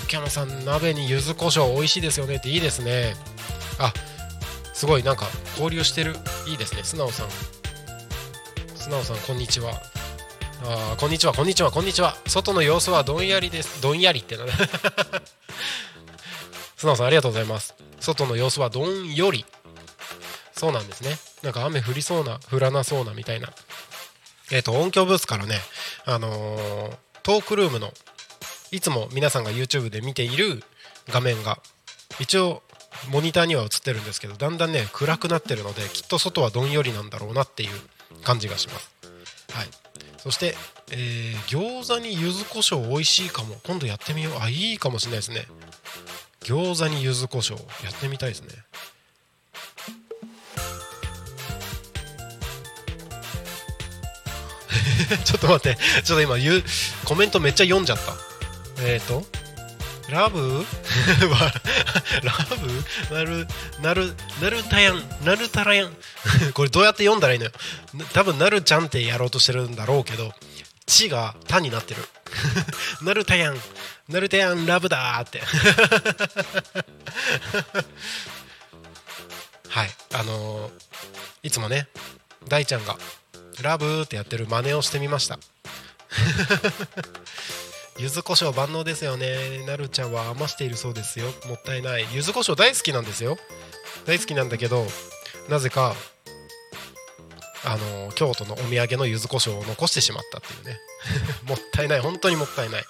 [0.06, 3.16] ー、キャノさん鍋に柚子胡椒美味しいですよねっていいですね。
[3.80, 3.92] あ
[4.74, 5.26] すごいなんか
[5.58, 6.16] 交流してる。
[6.48, 6.86] いいですね。
[6.86, 7.28] 素直さん。
[8.76, 9.91] 素直さんこんにちは。
[10.64, 12.16] あこんにちはこんにちはこんにちは。
[12.28, 13.82] 外の様子はどんやりです。
[13.82, 14.46] どんやりってな。
[16.78, 17.74] 素直さんありがとうございます。
[18.00, 19.44] 外の様子はどんより。
[20.56, 21.18] そうなんですね。
[21.42, 23.52] なんか雨降りそうな降らなそうなみたいな。
[24.52, 25.60] えっ、ー、と音響ブースからね
[26.06, 27.92] あのー、トークルームの
[28.70, 30.64] いつも皆さんが YouTube で見ている
[31.10, 31.60] 画面が
[32.20, 32.62] 一応
[33.08, 37.82] モニターには映ってるんですけどだんだんね暗くなってるのできっと外はどんよりなんだろうなっていう
[38.24, 38.92] 感じがします。
[39.54, 39.81] はい。
[40.22, 40.56] そして、
[40.92, 43.56] えー、餃子に柚子胡椒美味しいかも。
[43.66, 44.34] 今度やってみよう。
[44.40, 45.48] あいいかもしれないですね。
[46.42, 48.50] 餃子に柚子胡椒やってみたいですね。
[55.26, 55.80] ちょっと待って。
[56.04, 56.64] ちょっと今言う
[57.04, 58.14] コメントめっちゃ読んじゃった。
[58.84, 59.26] えっ、ー、と
[60.12, 60.66] ラブ？
[62.24, 62.38] ラ
[63.10, 63.16] ブ？
[63.16, 63.48] なる
[63.82, 65.96] なるなるたやんなるたらやん。
[66.54, 67.52] これどうやって読んだらいいのよ。
[68.14, 70.34] 多分なるちゃんってやろうとしてるんだろうけど
[70.86, 72.08] 「ち」が「た」になってる。
[73.02, 73.62] ナルタヤン
[74.10, 75.42] ナルタヤンラブだって。
[79.70, 80.72] はいあのー
[81.44, 81.88] いつもね
[82.48, 82.98] 大ちゃんが
[83.62, 85.40] ラブってやってる真似をしてみました。
[87.98, 89.64] 柚子胡椒万能ですよね。
[89.68, 91.26] なるちゃんは余しているそうですよ。
[91.48, 92.06] もったいない。
[92.14, 93.38] 柚子胡椒大好きなんですよ。
[94.06, 94.86] 大好きなんだけど
[95.50, 95.94] なぜか
[97.64, 100.80] あの京都のお土産の柚子胡椒を残してしまったっていうね。
[101.48, 102.00] もったいない。
[102.00, 102.84] 本当にもったいない。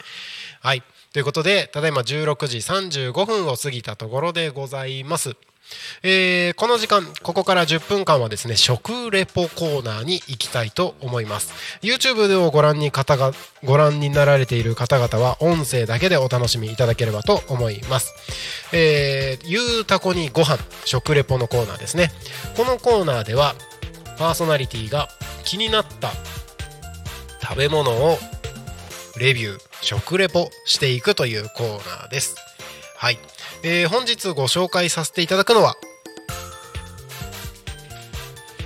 [0.61, 0.83] はい。
[1.13, 5.35] ということでただいま16時35分を過ぎたところでございます。
[6.03, 11.53] えーこの時間ここから10分間はですね食レポコーナーに行きたいと思います。
[11.81, 13.31] YouTube をご覧に方が
[13.63, 18.13] ご覧になられている方々は音声だけでお楽しみいただければと思います。
[18.73, 22.11] えー、ゆうたこにご飯食レポのコーナーですね。
[22.55, 23.55] このコーナーでは
[24.17, 25.09] パーソナリティが
[25.43, 26.11] 気になった
[27.41, 28.17] 食べ物を
[29.19, 32.35] レビュー食レポしていくというコーナーです。
[32.95, 33.17] はい、
[33.63, 35.75] えー本日ご紹介させていただくのは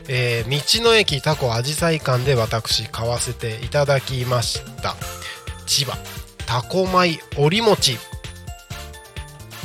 [0.08, 4.96] えー道の駅タコあじさい館で私買わせていただきました
[5.66, 5.98] 千葉
[6.46, 7.98] タコ米織餅。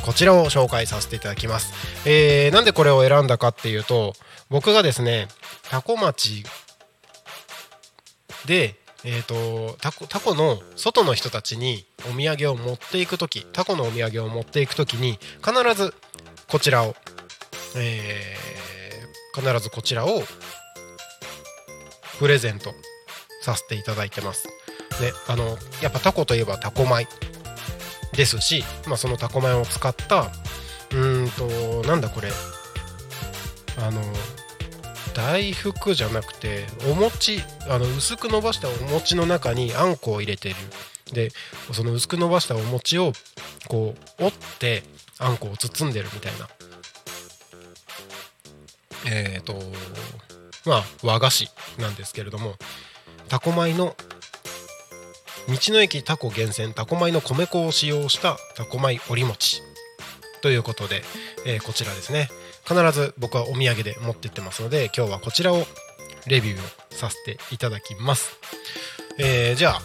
[0.03, 4.13] こちらを紹介させていただきます、えーなんでこれを選んだかっていうと
[4.49, 5.27] 僕がですね
[5.69, 6.43] タコ町
[8.47, 15.93] でえー、とタコタコの外の人たちにお土産を持っていく時タコのお土産を持っていく時に必ず
[16.47, 16.95] こちらを、
[17.75, 18.51] えー
[19.33, 20.21] 必ずこちらを
[22.19, 22.73] プレゼント
[23.41, 24.47] させていただいてます。
[24.47, 27.07] ね、あのやっぱタコといえばタコ米
[28.13, 32.29] ですし、まあ、そのタコ米を使ったうーんとなんだこれ
[33.77, 34.01] あの
[35.13, 40.55] 大福じゃなくてお餅あの薄く伸ばしたお餅の中にあんこを入れてる。
[41.13, 41.29] で
[41.73, 43.11] その薄く伸ばしたお餅を
[43.67, 44.83] こう折って
[45.19, 46.47] あんこを包んでるみたいな。
[49.07, 49.55] えっ、と
[50.65, 52.55] まあ和菓子なんですけれども
[53.29, 53.95] タコ米の
[55.47, 59.61] 道の駅タコ厳選タコ米の米粉を使用したタコ米織餅
[60.41, 61.03] ということで、
[61.45, 62.29] えーこちらですね。
[62.73, 65.65] 必ず僕はお土産で持ってってますので今日はこちらを
[66.27, 68.39] レビューをさせていただきます、
[69.17, 69.81] えーじゃあ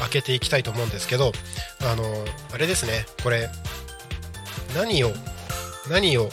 [0.00, 1.32] 開けていきたいと思うんですけど
[1.82, 2.04] あの
[2.54, 3.04] あれですね。
[3.22, 3.50] これ
[4.74, 5.12] 何を
[5.90, 6.30] 何を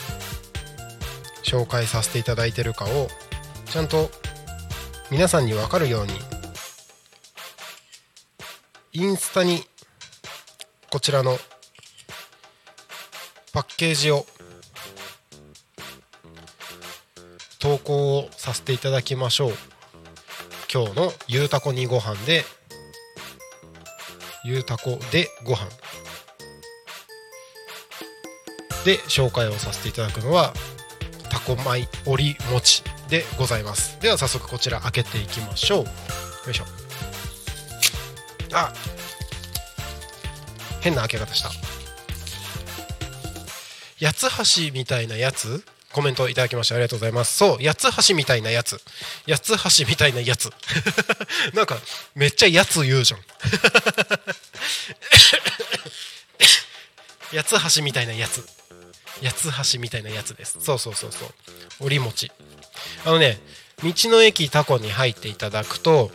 [1.44, 3.10] 紹介させていただいてるかを
[3.66, 4.10] ちゃんと
[5.12, 6.14] 皆さんに分かるように
[8.94, 9.64] インスタに
[10.90, 11.38] こちらの
[13.54, 14.26] パッケージを
[17.60, 19.54] 投稿をさせていただきましょう。
[20.72, 22.44] 今日のゆうたこにご飯で
[24.44, 25.68] ゆうたこでご飯。
[28.86, 30.54] で紹介をさせていただくのは
[31.30, 34.00] タコ米折り餅でございます。
[34.02, 35.84] では早速こちら開けていきましょう。
[35.84, 35.86] よ
[36.52, 36.66] いしょ。
[38.54, 38.74] あ
[40.82, 41.50] 変な開け方した。
[44.00, 44.30] 八
[44.70, 45.66] 橋みたいなやつ
[45.98, 47.36] コメントいただきましてありがとうございます。
[47.36, 48.80] そう八つ橋みたいなやつ。
[49.28, 50.52] 八つ橋みたいなやつ。
[51.56, 51.80] なんか
[52.14, 53.22] めっちゃやつ言うじゃん。
[57.36, 58.46] 八つ橋みたいなやつ。
[59.24, 60.60] 八つ橋みたいなやつです。
[60.62, 61.34] そうそうそうそう。
[61.80, 62.32] 折り餅。
[63.04, 63.42] あのね
[63.82, 66.12] 道の駅タコに入っていただくと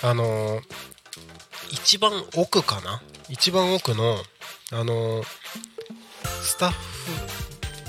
[0.00, 0.64] あのー
[1.72, 3.02] 一番奥かな？
[3.28, 4.24] 一番奥の
[4.72, 5.26] あのー
[6.42, 6.76] スタッフ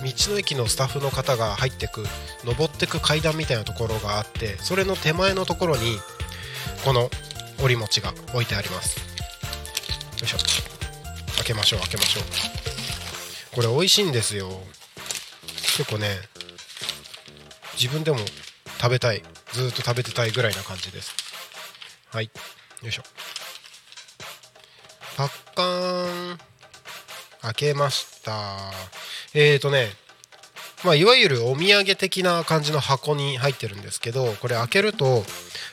[0.03, 2.03] 道の駅のスタッフの方が入ってく
[2.43, 5.97] 登ってく階段みたいなところがあってそれの手前のところに
[6.83, 7.09] この
[7.61, 8.97] 折り餅が置いてあります。
[8.99, 9.03] よ
[10.23, 10.37] いしょ。
[11.37, 12.23] 開けましょう開けましょう。
[13.55, 14.49] これ美味しいんですよ。
[15.77, 16.07] 結構ね
[17.73, 18.17] 自分でも
[18.79, 21.13] 食べたいずっと食べてたいぐらいな感じです。
[22.11, 22.25] はい。
[22.81, 23.03] よいしょ。
[25.15, 26.37] パッカーン。
[27.41, 28.71] 開けました。
[29.33, 29.89] えーとね
[30.83, 35.23] まあいわゆるお土産的な感じの箱に入ってるんですけどこれ開けると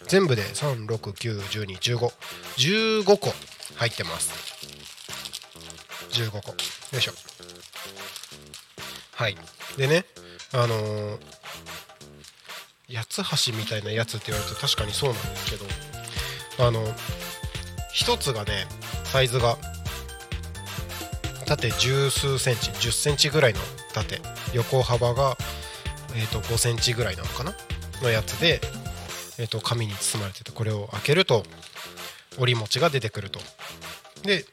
[0.07, 3.33] 全部で3691211515個
[3.77, 4.33] 入ってます。
[6.11, 6.37] 15個。
[6.49, 6.55] よ
[6.99, 7.13] いしょ。
[9.15, 9.37] はい。
[9.77, 10.05] でね
[10.53, 11.19] あのー
[12.91, 15.67] 八つ橋みたいなやつって言われると確かにそうなんですけど
[16.67, 16.83] あの
[17.93, 18.67] 一つがね
[19.05, 19.59] サイズが
[21.49, 23.61] 縦十数センチ10センチぐらいの
[23.95, 24.21] 縦。
[24.53, 25.39] 横幅が、
[26.15, 27.55] えー、と5センチぐらいなのかな？
[28.03, 28.61] のやつで、
[29.39, 31.45] えー、と紙に包まれててこれを開けると
[32.39, 33.41] 折り餅が出てくると。
[34.25, 34.45] で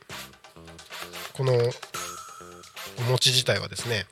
[1.34, 4.06] このお餅自体はですね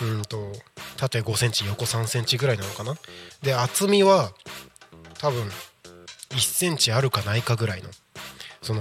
[0.00, 0.52] うんと
[0.96, 2.94] 縦5センチ横3センチぐらいなのかな？
[3.42, 4.32] で厚みは
[5.18, 5.46] 多分
[6.30, 7.90] 1センチあるかないかぐらいの
[8.64, 8.80] その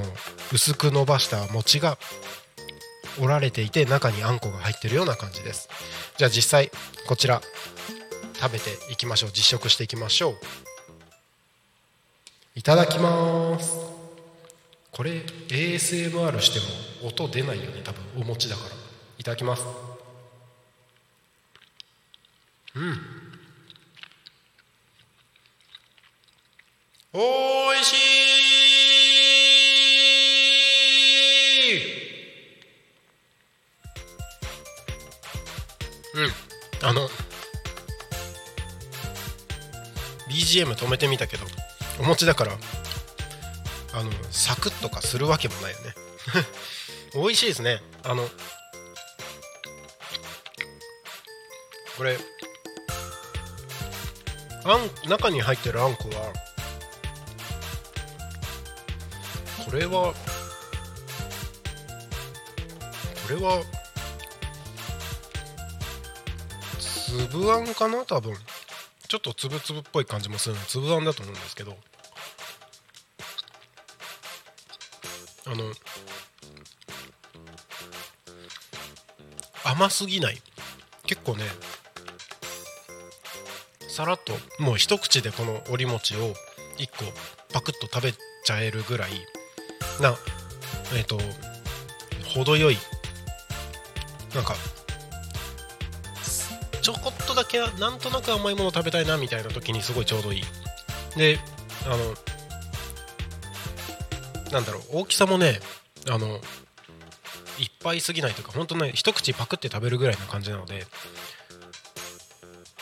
[0.53, 1.97] 薄く伸ばした餅が
[3.19, 5.67] 折られていて中にあんこが入ってるような感じです。
[6.17, 6.71] じゃあ実際
[7.05, 7.41] こちら
[8.39, 10.35] 食べていきましょう実食していきましょう。
[12.55, 13.75] いただきます。
[14.91, 15.11] これ
[15.49, 16.59] ASMR して
[17.03, 18.69] も音出ないよね多分お餅だから。
[19.17, 19.63] いただきます。
[22.75, 22.99] うん。
[27.11, 27.93] おいし
[28.89, 28.92] い。
[36.13, 36.87] うん。
[36.87, 37.09] あの
[40.29, 41.45] BGM 止めてみたけど
[41.99, 42.53] お餅だから
[43.93, 45.93] あのサクッとかするわけもないよね。
[47.13, 47.81] 美味しいですね。
[48.03, 48.27] あの
[51.97, 52.17] これ
[54.65, 56.33] あん中に入ってるあんこは
[59.65, 60.13] これは
[63.23, 63.63] これは
[67.31, 68.03] 粒あんかな？
[68.05, 68.35] 多分。
[69.07, 70.61] ちょっとつぶつぶっぽい感じもするの。
[70.61, 71.77] で粒あんだと思うんですけど。
[75.45, 75.71] あの
[79.63, 80.41] 甘すぎない。
[81.05, 81.43] 結構ね
[83.87, 84.33] さらっと
[84.63, 87.05] もう一口でこの折り餅を1個
[87.53, 89.11] パクッと食べちゃえるぐらい
[90.01, 90.15] な
[90.95, 91.19] えっ、と
[92.33, 92.77] 程よい
[94.33, 94.55] なんか
[97.33, 100.43] とだけなんとなく甘いもの食べたいなみたいな時にすごいちょうどいい。
[101.17, 101.39] で
[101.85, 101.97] あの
[104.51, 105.59] なんだろう大きさもね
[106.09, 106.39] あのいっ
[107.81, 110.85] ぱいすぎないというか本当ね一口パクって食べるぐらいな感じなので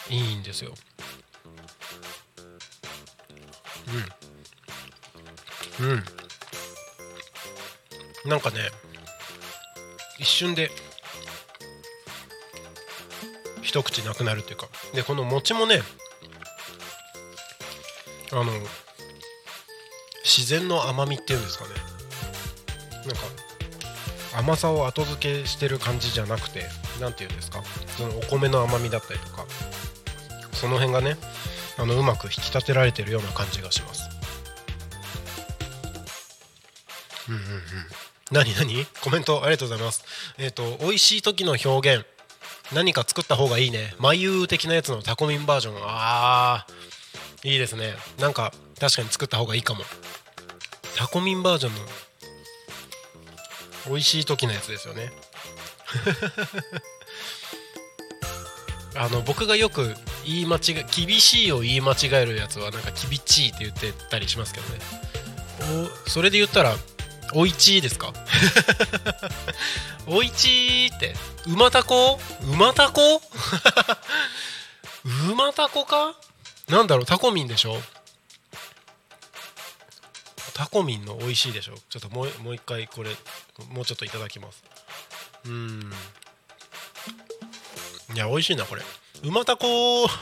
[0.09, 0.73] いいんですよ。
[5.79, 5.87] うん。
[5.87, 6.03] うん。
[8.29, 8.57] なんかね
[10.19, 10.69] 一瞬で
[13.71, 14.67] 一口なくなるっていうか。
[14.93, 15.81] でこの餅もね
[18.33, 18.51] あの
[20.25, 21.71] 自然の甘みっていうんですかね。
[23.05, 23.21] なんか
[24.37, 26.65] 甘さを後付けしてる感じじゃなくて
[26.99, 27.63] 何て言うんですか。
[27.95, 29.45] そのお米の甘みだったりとか。
[30.51, 31.15] その辺がね
[31.77, 34.03] あのうまく引き立てられてるような感じがします。
[37.29, 37.61] うんうんうん。
[38.31, 38.85] 何何？
[39.01, 40.03] コメントありがとうございます。
[40.37, 42.05] えっ、と美味しい時の表現。
[42.73, 43.93] 何か作った方がいいね。
[43.99, 45.75] 眉的なやつのタコミンバージョン。
[45.81, 47.93] あーいいですね。
[48.19, 49.83] なんか確かに作った方がいいかも。
[50.95, 51.81] タコミンバージョンの
[53.87, 55.11] 美味しい時のやつですよね。
[58.95, 59.95] あの僕がよく
[60.25, 64.79] 言い間違え厳しいを言い間違えるやつはなんか厳しいって言ってたりしますけどね。
[66.05, 66.75] おそれで言ったら
[67.33, 68.13] おいちですか？
[70.07, 71.13] おいちいって
[71.47, 72.19] 馬たこ？
[72.43, 73.21] 馬たこ？
[75.31, 76.15] 馬たこか？
[76.67, 77.77] なんだろうタコミンでしょ？
[80.53, 81.75] タコミンの美味しいでしょ？
[81.89, 83.09] ちょっともうもう一回これ
[83.69, 84.63] もうちょっといただきます。
[85.45, 85.91] うん。
[88.13, 88.81] いや美味しいなこれ。
[89.23, 90.07] 馬たこ？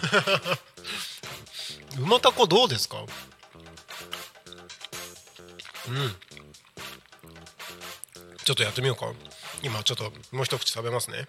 [1.97, 2.97] 馬たこどうですか？
[5.87, 6.15] うん。
[8.49, 9.05] ちょっとやってみようか。
[9.61, 11.27] 今ちょっともう一口食べますね。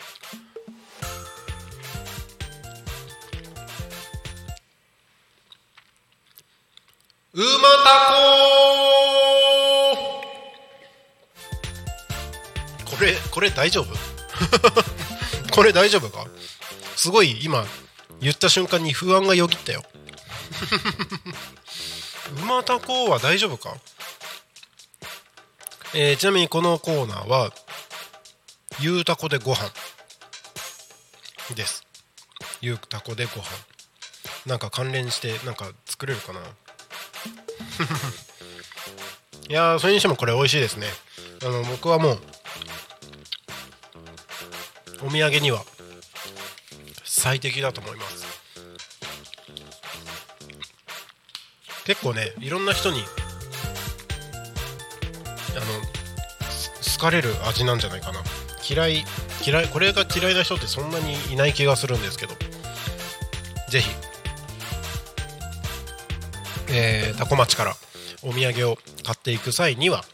[7.35, 7.51] 馬た
[12.87, 13.95] ここれこれ大丈夫？
[15.53, 16.27] これ大丈夫か？
[16.97, 17.67] すごい今
[18.23, 19.85] 言った瞬間に不安がよぎったよ。
[22.43, 23.77] 馬たこは大丈夫か？
[25.95, 27.51] えーちなみにこのコーナーは
[28.81, 29.71] ゆうたこでご飯
[31.55, 31.85] です。
[32.61, 33.45] ゆうたこでご飯。
[34.47, 36.41] なんか関連してなんか作れるかな？
[39.49, 40.87] いやそれにしてもこれ美味しいですね。
[41.43, 42.23] あの僕はもう
[45.03, 45.65] お土産には
[47.05, 48.25] 最適だと思います。
[51.85, 53.03] 結構ねいろんな人に
[57.01, 58.21] す好かれる味なんじゃないかな。
[58.69, 59.05] 嫌い
[59.45, 62.35] 嫌いこれが嫌いな人ってそんなにいない気がするんですけど。
[63.71, 63.91] ぜひ。
[66.73, 67.75] えー、タコ町から
[68.23, 70.05] お土産を買っていく際には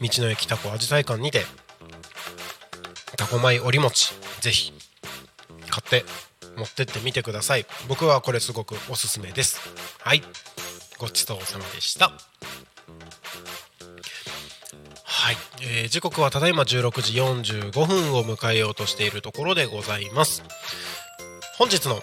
[0.00, 1.44] 道の駅タコアジサイ館にて
[3.16, 4.72] タコ米折り餅ぜひ
[5.70, 6.04] 買って
[6.56, 7.66] 持ってってみてください。
[7.88, 9.58] 僕はこれすごくおすすめです。
[10.00, 10.22] はい。
[10.98, 12.12] ごちそうさまでした。
[15.22, 17.12] はい、えー時刻はただいま16時
[17.62, 20.42] 45分を迎えようとしているところでございます。
[21.56, 22.00] 本日の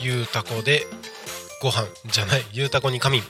[0.00, 0.82] ゆうたこで
[1.62, 3.22] ご飯じゃないゆうたこに仮眠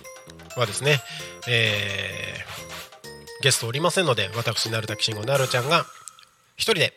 [0.57, 1.03] はですね、
[1.47, 5.85] えーゲストおりませんので私なるたきしんごなるちゃんが
[6.57, 6.95] 一人で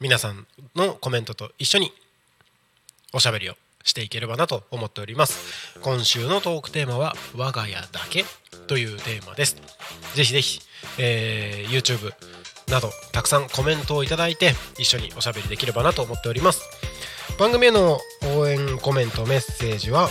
[0.00, 1.92] 皆さんのコメントと一緒に
[3.12, 5.78] おしゃべりをしていければなと思っております。
[5.80, 8.24] 今週のトークテーマは「我が家だけ」
[8.66, 9.56] というテーマです。
[10.14, 10.60] ぜひぜひ、
[10.98, 12.12] え YouTube
[12.68, 16.62] などたくさんコメントをいただいて一緒におしゃべりできればなと思っております。
[17.38, 18.00] 番組への
[18.36, 20.10] 応援コメントメッセージは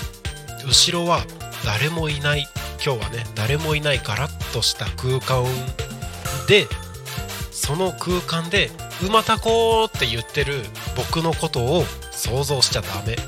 [0.67, 1.21] 後ろは
[1.65, 2.47] 誰もいない
[2.85, 5.45] 今日はね誰もいないガラッとした空間
[6.49, 6.67] で
[7.51, 8.71] その空間で
[9.07, 10.65] 「馬たこ」って言ってる
[10.97, 13.17] 僕のことを想像しちゃダメ。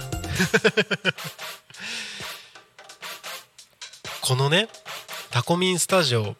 [4.22, 4.68] このね
[5.30, 6.36] タコミンスタジオ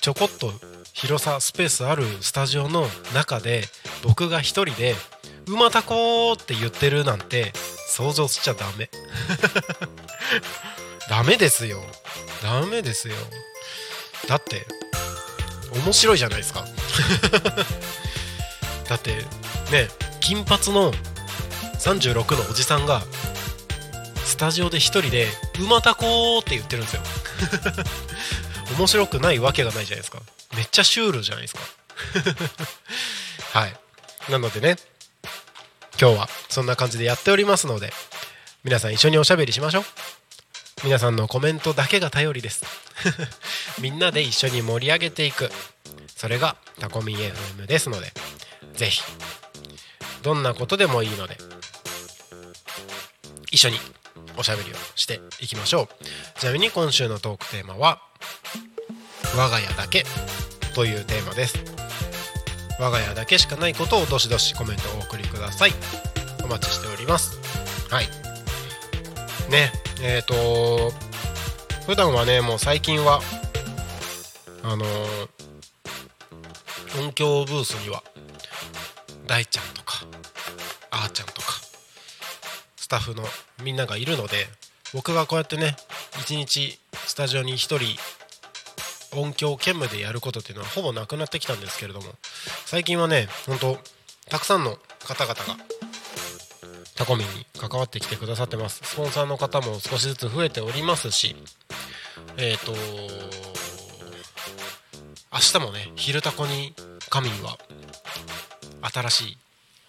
[0.00, 0.52] ちょこっと
[0.94, 3.64] 広さスペースあるスタジオの中で
[4.04, 4.94] 僕が一人で
[5.48, 7.52] 「馬たこ」って言ってるなんて
[7.88, 8.88] 想像しちゃダメ。
[11.10, 11.82] ダメですよ。
[12.42, 13.16] ダメですよ。
[14.28, 14.66] だって
[15.72, 16.64] 面白いじゃないですか。
[18.88, 19.16] だって
[19.72, 19.88] ね
[20.20, 20.94] 金髪の
[21.80, 23.02] 36のおじさんが
[24.24, 25.28] スタジオで一人で
[25.58, 27.02] 「馬たこ」って言ってるんですよ。
[28.78, 30.20] 面白くないわけがないじゃないですか。
[30.56, 31.60] めっちゃシュールじゃないですか。
[33.58, 33.76] はい。
[34.30, 34.76] なのでね
[36.00, 37.92] 今日はそんな感じでやっておりますので
[38.64, 39.84] 皆さん一緒におしゃべりしましょう。
[40.82, 42.64] 皆さんのコメントだけが頼りです。
[43.80, 45.50] みんなで一緒に盛り上げていく。
[46.16, 48.12] それがタコミン FM ですので
[48.74, 49.02] ぜひ
[50.22, 51.36] どんなことでもいいので
[53.50, 53.78] 一緒に
[54.36, 55.88] おしゃべりをしていきましょ
[56.36, 56.38] う。
[56.40, 58.02] ちなみに今週のトークテーマは
[59.36, 60.04] 「我が家だけ」
[60.74, 61.56] というテーマです。
[62.80, 65.72] 我が家だけしかないことをどしどしコメントをお送りください。
[66.44, 67.38] お待ちしております。
[67.90, 68.06] はい。
[69.50, 69.72] ね
[70.02, 70.92] えっ、と
[71.86, 73.20] 普段はねもう最近は
[74.62, 75.28] あのー
[76.96, 78.04] 音響ブースには
[79.26, 80.06] 大ちゃんとか
[80.92, 81.48] あーちゃんとか
[82.76, 83.24] スタッフの
[83.64, 84.46] みんながいるので
[84.92, 85.76] 僕がこうやってね
[86.20, 87.98] 一日スタジオに一人
[89.16, 92.06] 音響兼務でやることっていうのはほぼなくなってきたんですけれども
[92.66, 93.78] 最近はね本当
[94.28, 95.56] たくさんの方々が
[96.96, 98.80] タコミンに関わってきてくださってます。
[98.84, 101.36] スポンサーの方も少しずつ増えておりますし
[102.36, 102.72] えっ、と
[105.32, 106.74] 明日もね「昼タコに
[107.10, 107.58] 仮眠」は
[108.92, 109.38] 新しい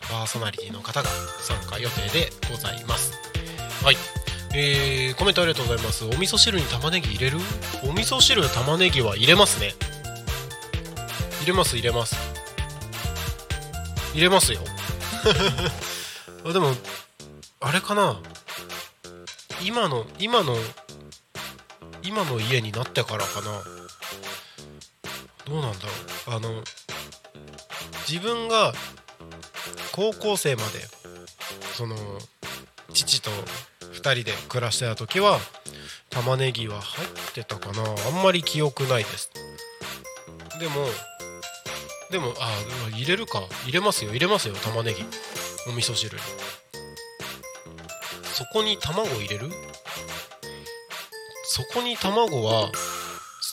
[0.01, 1.09] パーソナリティの方が
[1.39, 3.13] 参加予定でございます。
[3.83, 4.14] はい。
[4.57, 6.05] えー、コメントありがとうございます。
[6.05, 7.39] お味噌汁に玉ねぎ入れる？
[7.83, 9.73] お味噌汁玉ねぎは入れますね。
[11.41, 12.15] 入れます入れます。
[14.13, 14.61] 入れますよ。
[16.53, 16.73] でも
[17.59, 18.17] あれかな？
[19.61, 20.55] 今の今の
[22.01, 23.61] 今の家になってからかな？
[25.45, 25.85] どうなんだ
[26.27, 26.37] ろう？
[26.37, 26.63] あの
[28.07, 28.73] 自分が
[29.91, 30.79] 高校生まで
[31.75, 31.97] その
[32.93, 33.29] 父と
[33.93, 35.39] 2人で暮らしてた時は
[36.09, 37.83] 玉ねぎは入ってたかな。
[37.83, 39.29] あんまり記憶ないです。
[40.59, 40.87] でも
[42.11, 42.49] でもあ
[42.93, 43.41] 入れるか。
[43.63, 44.11] 入れますよ。
[44.11, 45.03] 入れますよ玉ねぎ。
[45.67, 46.23] お味噌汁に。
[48.33, 49.49] そこに卵入れる？
[51.45, 52.69] そこに卵は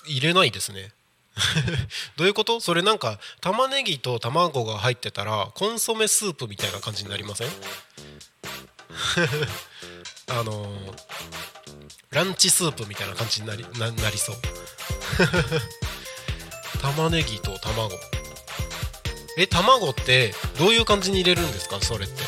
[0.06, 0.92] 入れないですね。
[2.16, 2.60] どういうこと？
[2.60, 7.48] それなんか玉ねぎと卵が入ってたらコンソメスープみたいな感じになりません？
[10.38, 10.66] あの
[12.10, 14.36] ランチスープみたいな感じになりなりそう。
[16.80, 17.90] 玉ねぎと卵。
[19.38, 21.80] え卵ってどういう感じに入れるんですか？
[21.80, 22.22] それって。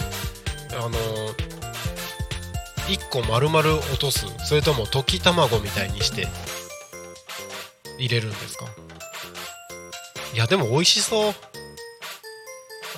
[0.76, 0.90] あの、
[2.88, 4.26] 1個丸々落とす。
[4.46, 6.28] それとも溶き卵みたいにして。
[7.98, 8.66] 入れるんですか？
[10.32, 11.34] いやでも美味しそう。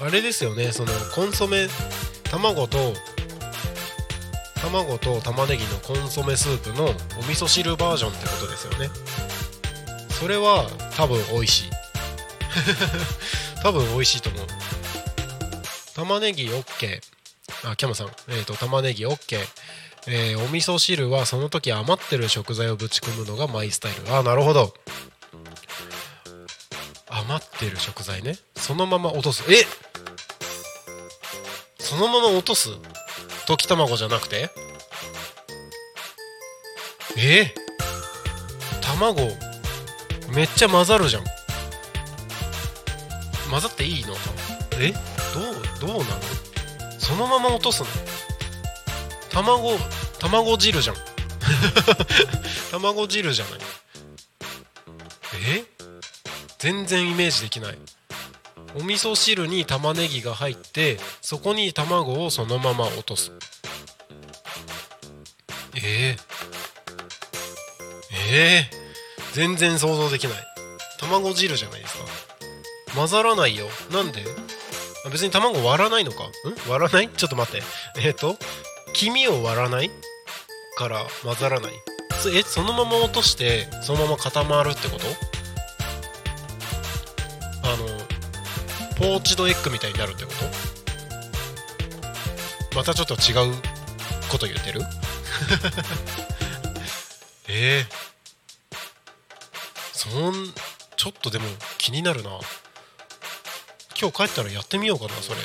[0.02, 0.72] あれですよね。
[0.72, 1.68] そのコンソメ
[2.24, 2.94] 卵と
[4.70, 6.88] 卵と玉ねぎのコンソメスープのお
[7.20, 8.90] 味噌汁バージョンってことですよね。
[10.10, 11.70] それは多分美味しい。
[13.62, 14.46] 多分美味しいと思う。
[15.94, 17.00] 玉ねぎ OK
[17.64, 19.38] あキャムさん、えーと、玉ねぎ OK
[20.08, 24.14] えー、お味噌汁はその時余ってる食材をぶち込むのがマイスタイル。
[24.14, 24.74] あなるほど。
[27.08, 28.38] 余ってる食材ね。
[28.56, 29.42] そのまま落とす。
[29.52, 29.64] え
[31.80, 32.70] そのまま落とす？
[33.48, 34.50] 溶き卵じゃなくて？
[37.16, 37.54] え？
[38.82, 39.20] 卵
[40.34, 41.24] めっちゃ混ざるじゃん。
[43.50, 44.14] 混ざっていいの？
[44.80, 44.92] え？
[45.80, 46.20] どうどうなの？
[46.98, 47.88] そのまま落とすの？
[49.30, 49.78] 卵
[50.18, 50.96] 卵汁じゃん。
[52.72, 53.60] 卵汁じゃない。
[55.48, 55.64] え？
[56.58, 57.78] 全然イメージできない
[58.74, 63.32] お味噌汁に玉ねぎが入ってそこに卵をそのまま落とす。
[65.76, 66.16] えー、
[68.32, 70.36] えー、全然想像できない。
[70.98, 72.04] 卵汁じゃないですか。
[72.94, 73.66] 混ざらないよ。
[73.92, 74.24] なんで？
[75.10, 76.24] 別に卵割らないのか？
[76.24, 76.70] ん？
[76.70, 77.08] 割らない？
[77.08, 77.62] ちょっと待って。
[77.98, 78.36] えっ、ー、と
[78.92, 79.90] 黄身を割らない？
[80.76, 81.72] から混ざらない。
[82.34, 85.04] えそのまま落としてそのまま固まるってこと？
[88.98, 90.30] ポーチドエッグみたいになるってこ
[92.70, 92.76] と？
[92.76, 93.52] またちょっと違う
[94.30, 94.80] こと言ってる？
[97.48, 97.92] えー、
[99.92, 100.52] そん
[100.96, 101.46] ちょっとでも
[101.78, 102.30] 気になるな。
[103.98, 105.40] 今日帰ったらやってみようかなそれ。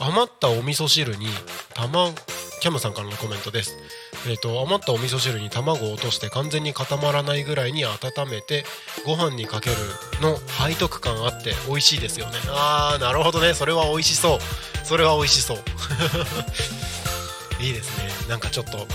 [0.00, 1.26] 余ったお味噌汁に
[1.74, 2.12] 卵
[2.60, 3.76] キャムさんからのコメントです。
[4.26, 7.90] えーと、余ったお味噌汁に卵を落として完全に固まらないぐらいに温
[8.30, 8.64] めて
[9.06, 9.76] ご飯にかける
[10.20, 12.32] の背徳感あって美味しいですよね。
[12.48, 13.54] あーなるほどね。
[13.54, 14.38] それは美味しそう。
[14.84, 15.58] それは美味しそう。
[17.62, 18.10] いいですね。
[18.28, 18.86] なんかちょっと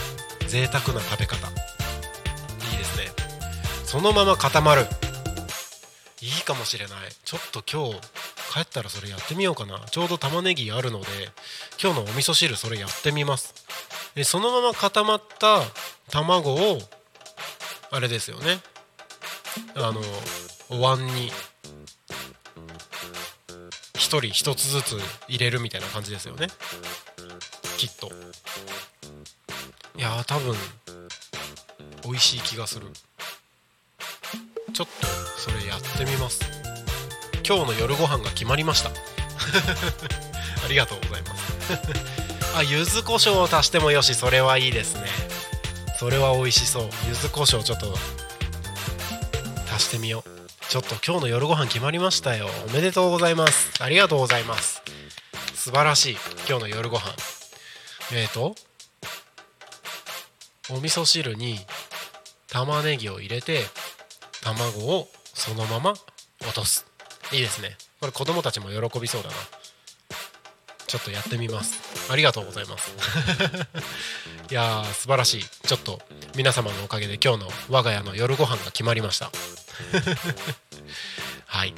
[0.48, 1.48] 贅沢な食べ方。
[1.48, 3.12] いいですね。
[3.84, 4.88] そのまま固まる。
[6.22, 6.98] いいかもしれない。
[7.24, 8.00] ちょっと今日
[8.54, 9.80] 帰ったらそれやってみようかな。
[9.92, 11.08] ちょうど玉ねぎあるので
[11.82, 13.54] 今日のお味噌汁それやってみます。
[14.24, 15.62] そのまま固まった
[16.10, 16.80] 卵を
[17.92, 18.60] あれですよね。
[19.76, 20.02] あの
[20.70, 21.32] お椀に
[23.96, 24.98] 1人1つずつ
[25.28, 26.48] 入れるみたいな感じですよね。
[27.78, 28.10] きっと。
[29.98, 30.56] いや多分
[32.04, 32.88] 美味しい気がする。
[34.74, 36.42] ちょっとそれやってみます。
[37.48, 38.90] 今日の夜ご飯が決まりました。
[40.64, 42.15] ありがとうございます。
[42.58, 45.02] あ柚子胡椒を足してもよしそれはいいですね。
[46.00, 46.84] それは美味しそう。
[47.06, 47.94] 柚子胡椒ちょっと
[49.74, 50.70] 足してみよう。
[50.70, 52.48] ちょっと今日の夜ご飯決まりましたよ。
[52.70, 53.84] おめでとうございます。
[53.84, 54.82] ありがとうございます。
[55.54, 56.18] 素晴らしい。
[56.48, 57.14] 今日の夜ご飯。
[58.14, 58.56] えっ、ー、と
[60.70, 61.60] お味噌汁に
[62.48, 63.64] 玉ねぎを入れて
[64.42, 65.92] 卵をそのまま
[66.40, 66.86] 落とす。
[67.34, 67.76] いいですね。
[68.00, 69.36] これ子供たちも喜びそうだな。
[70.96, 72.10] ちょっとやってみます。
[72.10, 72.90] ありがとうございます。
[74.50, 75.46] いやー素晴らしい。
[75.68, 76.00] ちょっと
[76.38, 79.30] 皆様のおかげで今日の我が家の夜ご飯が決まりました。
[81.48, 81.74] はい。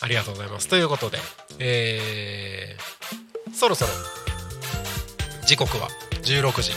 [0.00, 0.68] ありがとうございます。
[0.68, 1.18] ということで
[1.58, 3.92] えー、そろそろ
[5.46, 5.88] 時刻は
[6.24, 6.72] 16時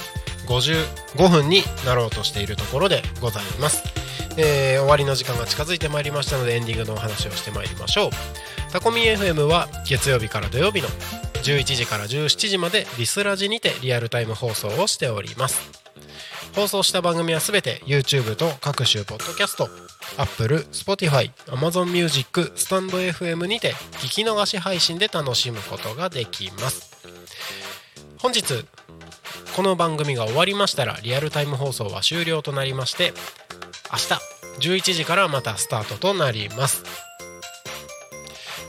[0.47, 3.83] 55分になろうとしているところでございます。
[4.37, 8.11] えー終わりの時間が近づいてまいりましたのでエンディングのお話をしてまいりましょう。
[8.71, 10.87] タコミ FM は月曜日から土曜日の
[11.43, 15.87] 11時から17時までリスラジにてリアルタイム放送をしております。
[16.53, 19.69] 放送した番組はすべて YouTube と各種ポッドキャスト
[20.17, 26.91] Apple、Spotify、Amazon Music、スタンド FM にて聞き逃し配信で楽しむことができます。
[28.17, 28.65] 本日
[29.55, 33.13] この番組が終わりましたらリアルタイム放送は終了となりまして
[33.91, 36.96] 明日11時からまたスタートとなります。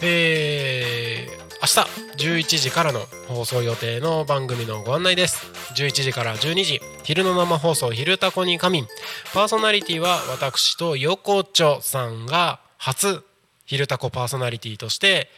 [0.03, 5.45] えー明日11時からの放送予定の番組のご案内です。
[5.75, 8.89] 11時から12時昼の生放送「昼タコに仮眠」
[9.35, 13.25] パーソナリティは私と横丁さんが初
[13.67, 15.31] 昼タコパーソナリティとして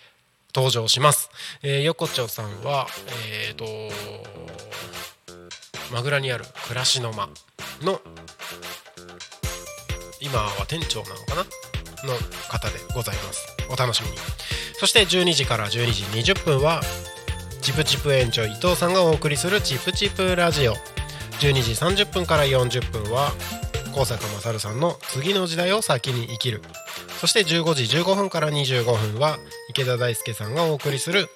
[0.54, 1.30] 登場します、
[1.62, 2.86] えー、横丁さんは
[3.26, 3.64] えっ、と
[5.92, 7.30] マグラにある暮らしの間
[7.82, 8.00] の
[10.20, 11.44] 今は店長なのかな？
[12.06, 12.14] の
[12.48, 13.59] 方でございます。
[13.70, 14.16] お楽しみに。
[14.78, 16.82] そして12時から12時20分は
[17.62, 20.74] チプチプ園長伊藤さんがお送りするチプチプラジオ。
[21.40, 21.72] 12時
[22.04, 23.32] 30分から40分は
[23.94, 26.62] 高坂勝さんの次の時代を先に生きる。
[27.20, 31.28] そして15時15分から25分は池田大輔さんがお送りする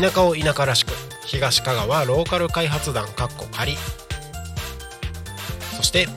[0.00, 0.92] 田舎を田舎らしく
[1.26, 3.76] 東香川ローカル開発団かっこ仮。
[5.76, 6.08] そして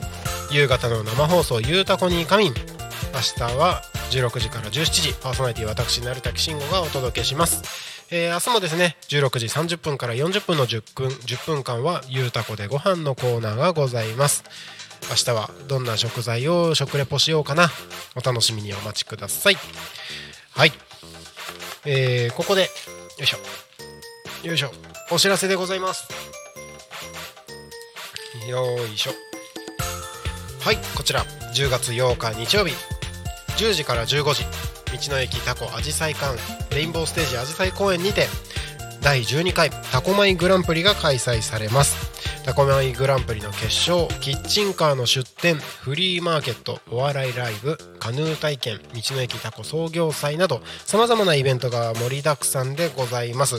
[0.50, 2.54] 夕方の生放送「ゆうたこに仮眠」
[3.12, 7.62] 明日は16時から17時パーソナリティ私成滝慎吾がお届けします、
[8.10, 14.44] えー明日もですね16時30分から40分の10分 ,10 分間は「ゆうたこでご飯のコーナーがございます。
[15.10, 17.70] 明日はどんな食材を食レポしようかな
[18.16, 19.56] お楽しみにお待ちください。
[20.50, 20.72] はい。
[21.84, 22.68] えーここでよ
[23.24, 23.38] いしょ。
[24.46, 24.72] よいしょ。
[25.10, 26.08] お知らせでございます。
[28.48, 29.12] よいしょ。
[30.60, 31.24] はいこちら。
[31.54, 32.97] 10月8日日曜日。
[33.58, 34.44] 10時から15時。
[35.08, 36.38] 道の駅タコアジサイ館
[36.74, 38.26] レインボーステージアジサイ公園にて
[39.02, 42.08] 第12回タコマイグランプリが開催されます。
[42.44, 53.56] タコマイグランプリの決勝キッチンカーの出店フリーマーケットお笑いライブカヌー体験道の駅タコ創業祭などさまざまなイベントが盛りだくさんでございます。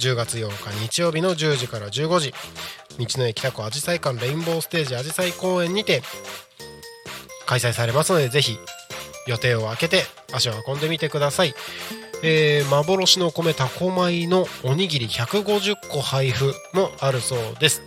[0.00, 2.34] 10月8日日曜日の10時から15時。
[2.98, 6.02] 道の駅タコアジサイ館レインボーステージアジサイ公園にて
[7.46, 8.58] 開催されますのでぜひ
[9.26, 10.02] 予定を空けて
[10.32, 11.54] 足を運んでみてください、
[12.22, 17.82] えー幻の米タコ米のおにぎり150個配布もあるそうです。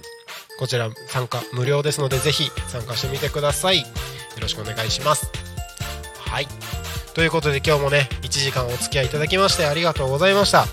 [0.60, 3.80] こちら参加無料ですのでぜひ参加してみてください。
[3.80, 3.86] よ
[4.42, 5.32] ろしくお願いします。
[6.20, 6.48] はい。
[7.14, 10.66] ということで今日もね1時間お付き合いいただきましてありがとうございました。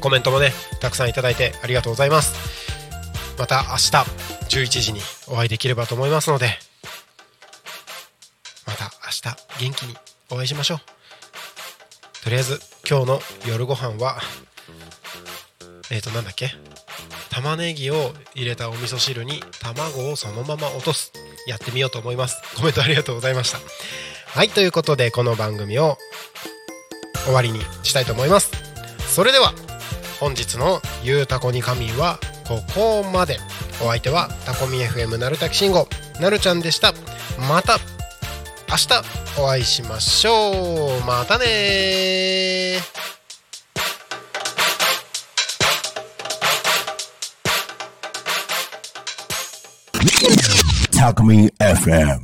[0.00, 2.34] コメントもねたくさんいただいてありがとうございます。
[3.38, 3.90] また明日
[4.56, 6.58] 11時にお会いできればと思いますので
[8.70, 9.10] また明
[9.58, 9.96] 日元気に
[10.30, 10.78] お会いしましょう。
[12.22, 14.20] とりあえず今日の夜ご飯は
[15.90, 16.52] えーとなんだっけ？
[17.30, 21.12] 玉ねぎを入れたお味噌汁に卵をそのまま落とす。
[21.46, 22.40] やってみようと思います。
[22.56, 23.58] コメントありがとうございました。
[24.26, 25.98] はいということでこの番組を
[27.24, 28.52] 終わりにしたいと思います。
[29.08, 29.52] それでは
[30.20, 33.38] 本日の「ゆうたこに仮眠」はここまで。
[33.82, 35.88] お相手はタコミ FM なるたきしんご
[36.20, 36.92] なるちゃんでした。
[37.48, 37.78] また
[38.70, 40.52] 明日お会いしましょ
[41.02, 43.00] うまたねー
[50.92, 52.20] Talk Me FM.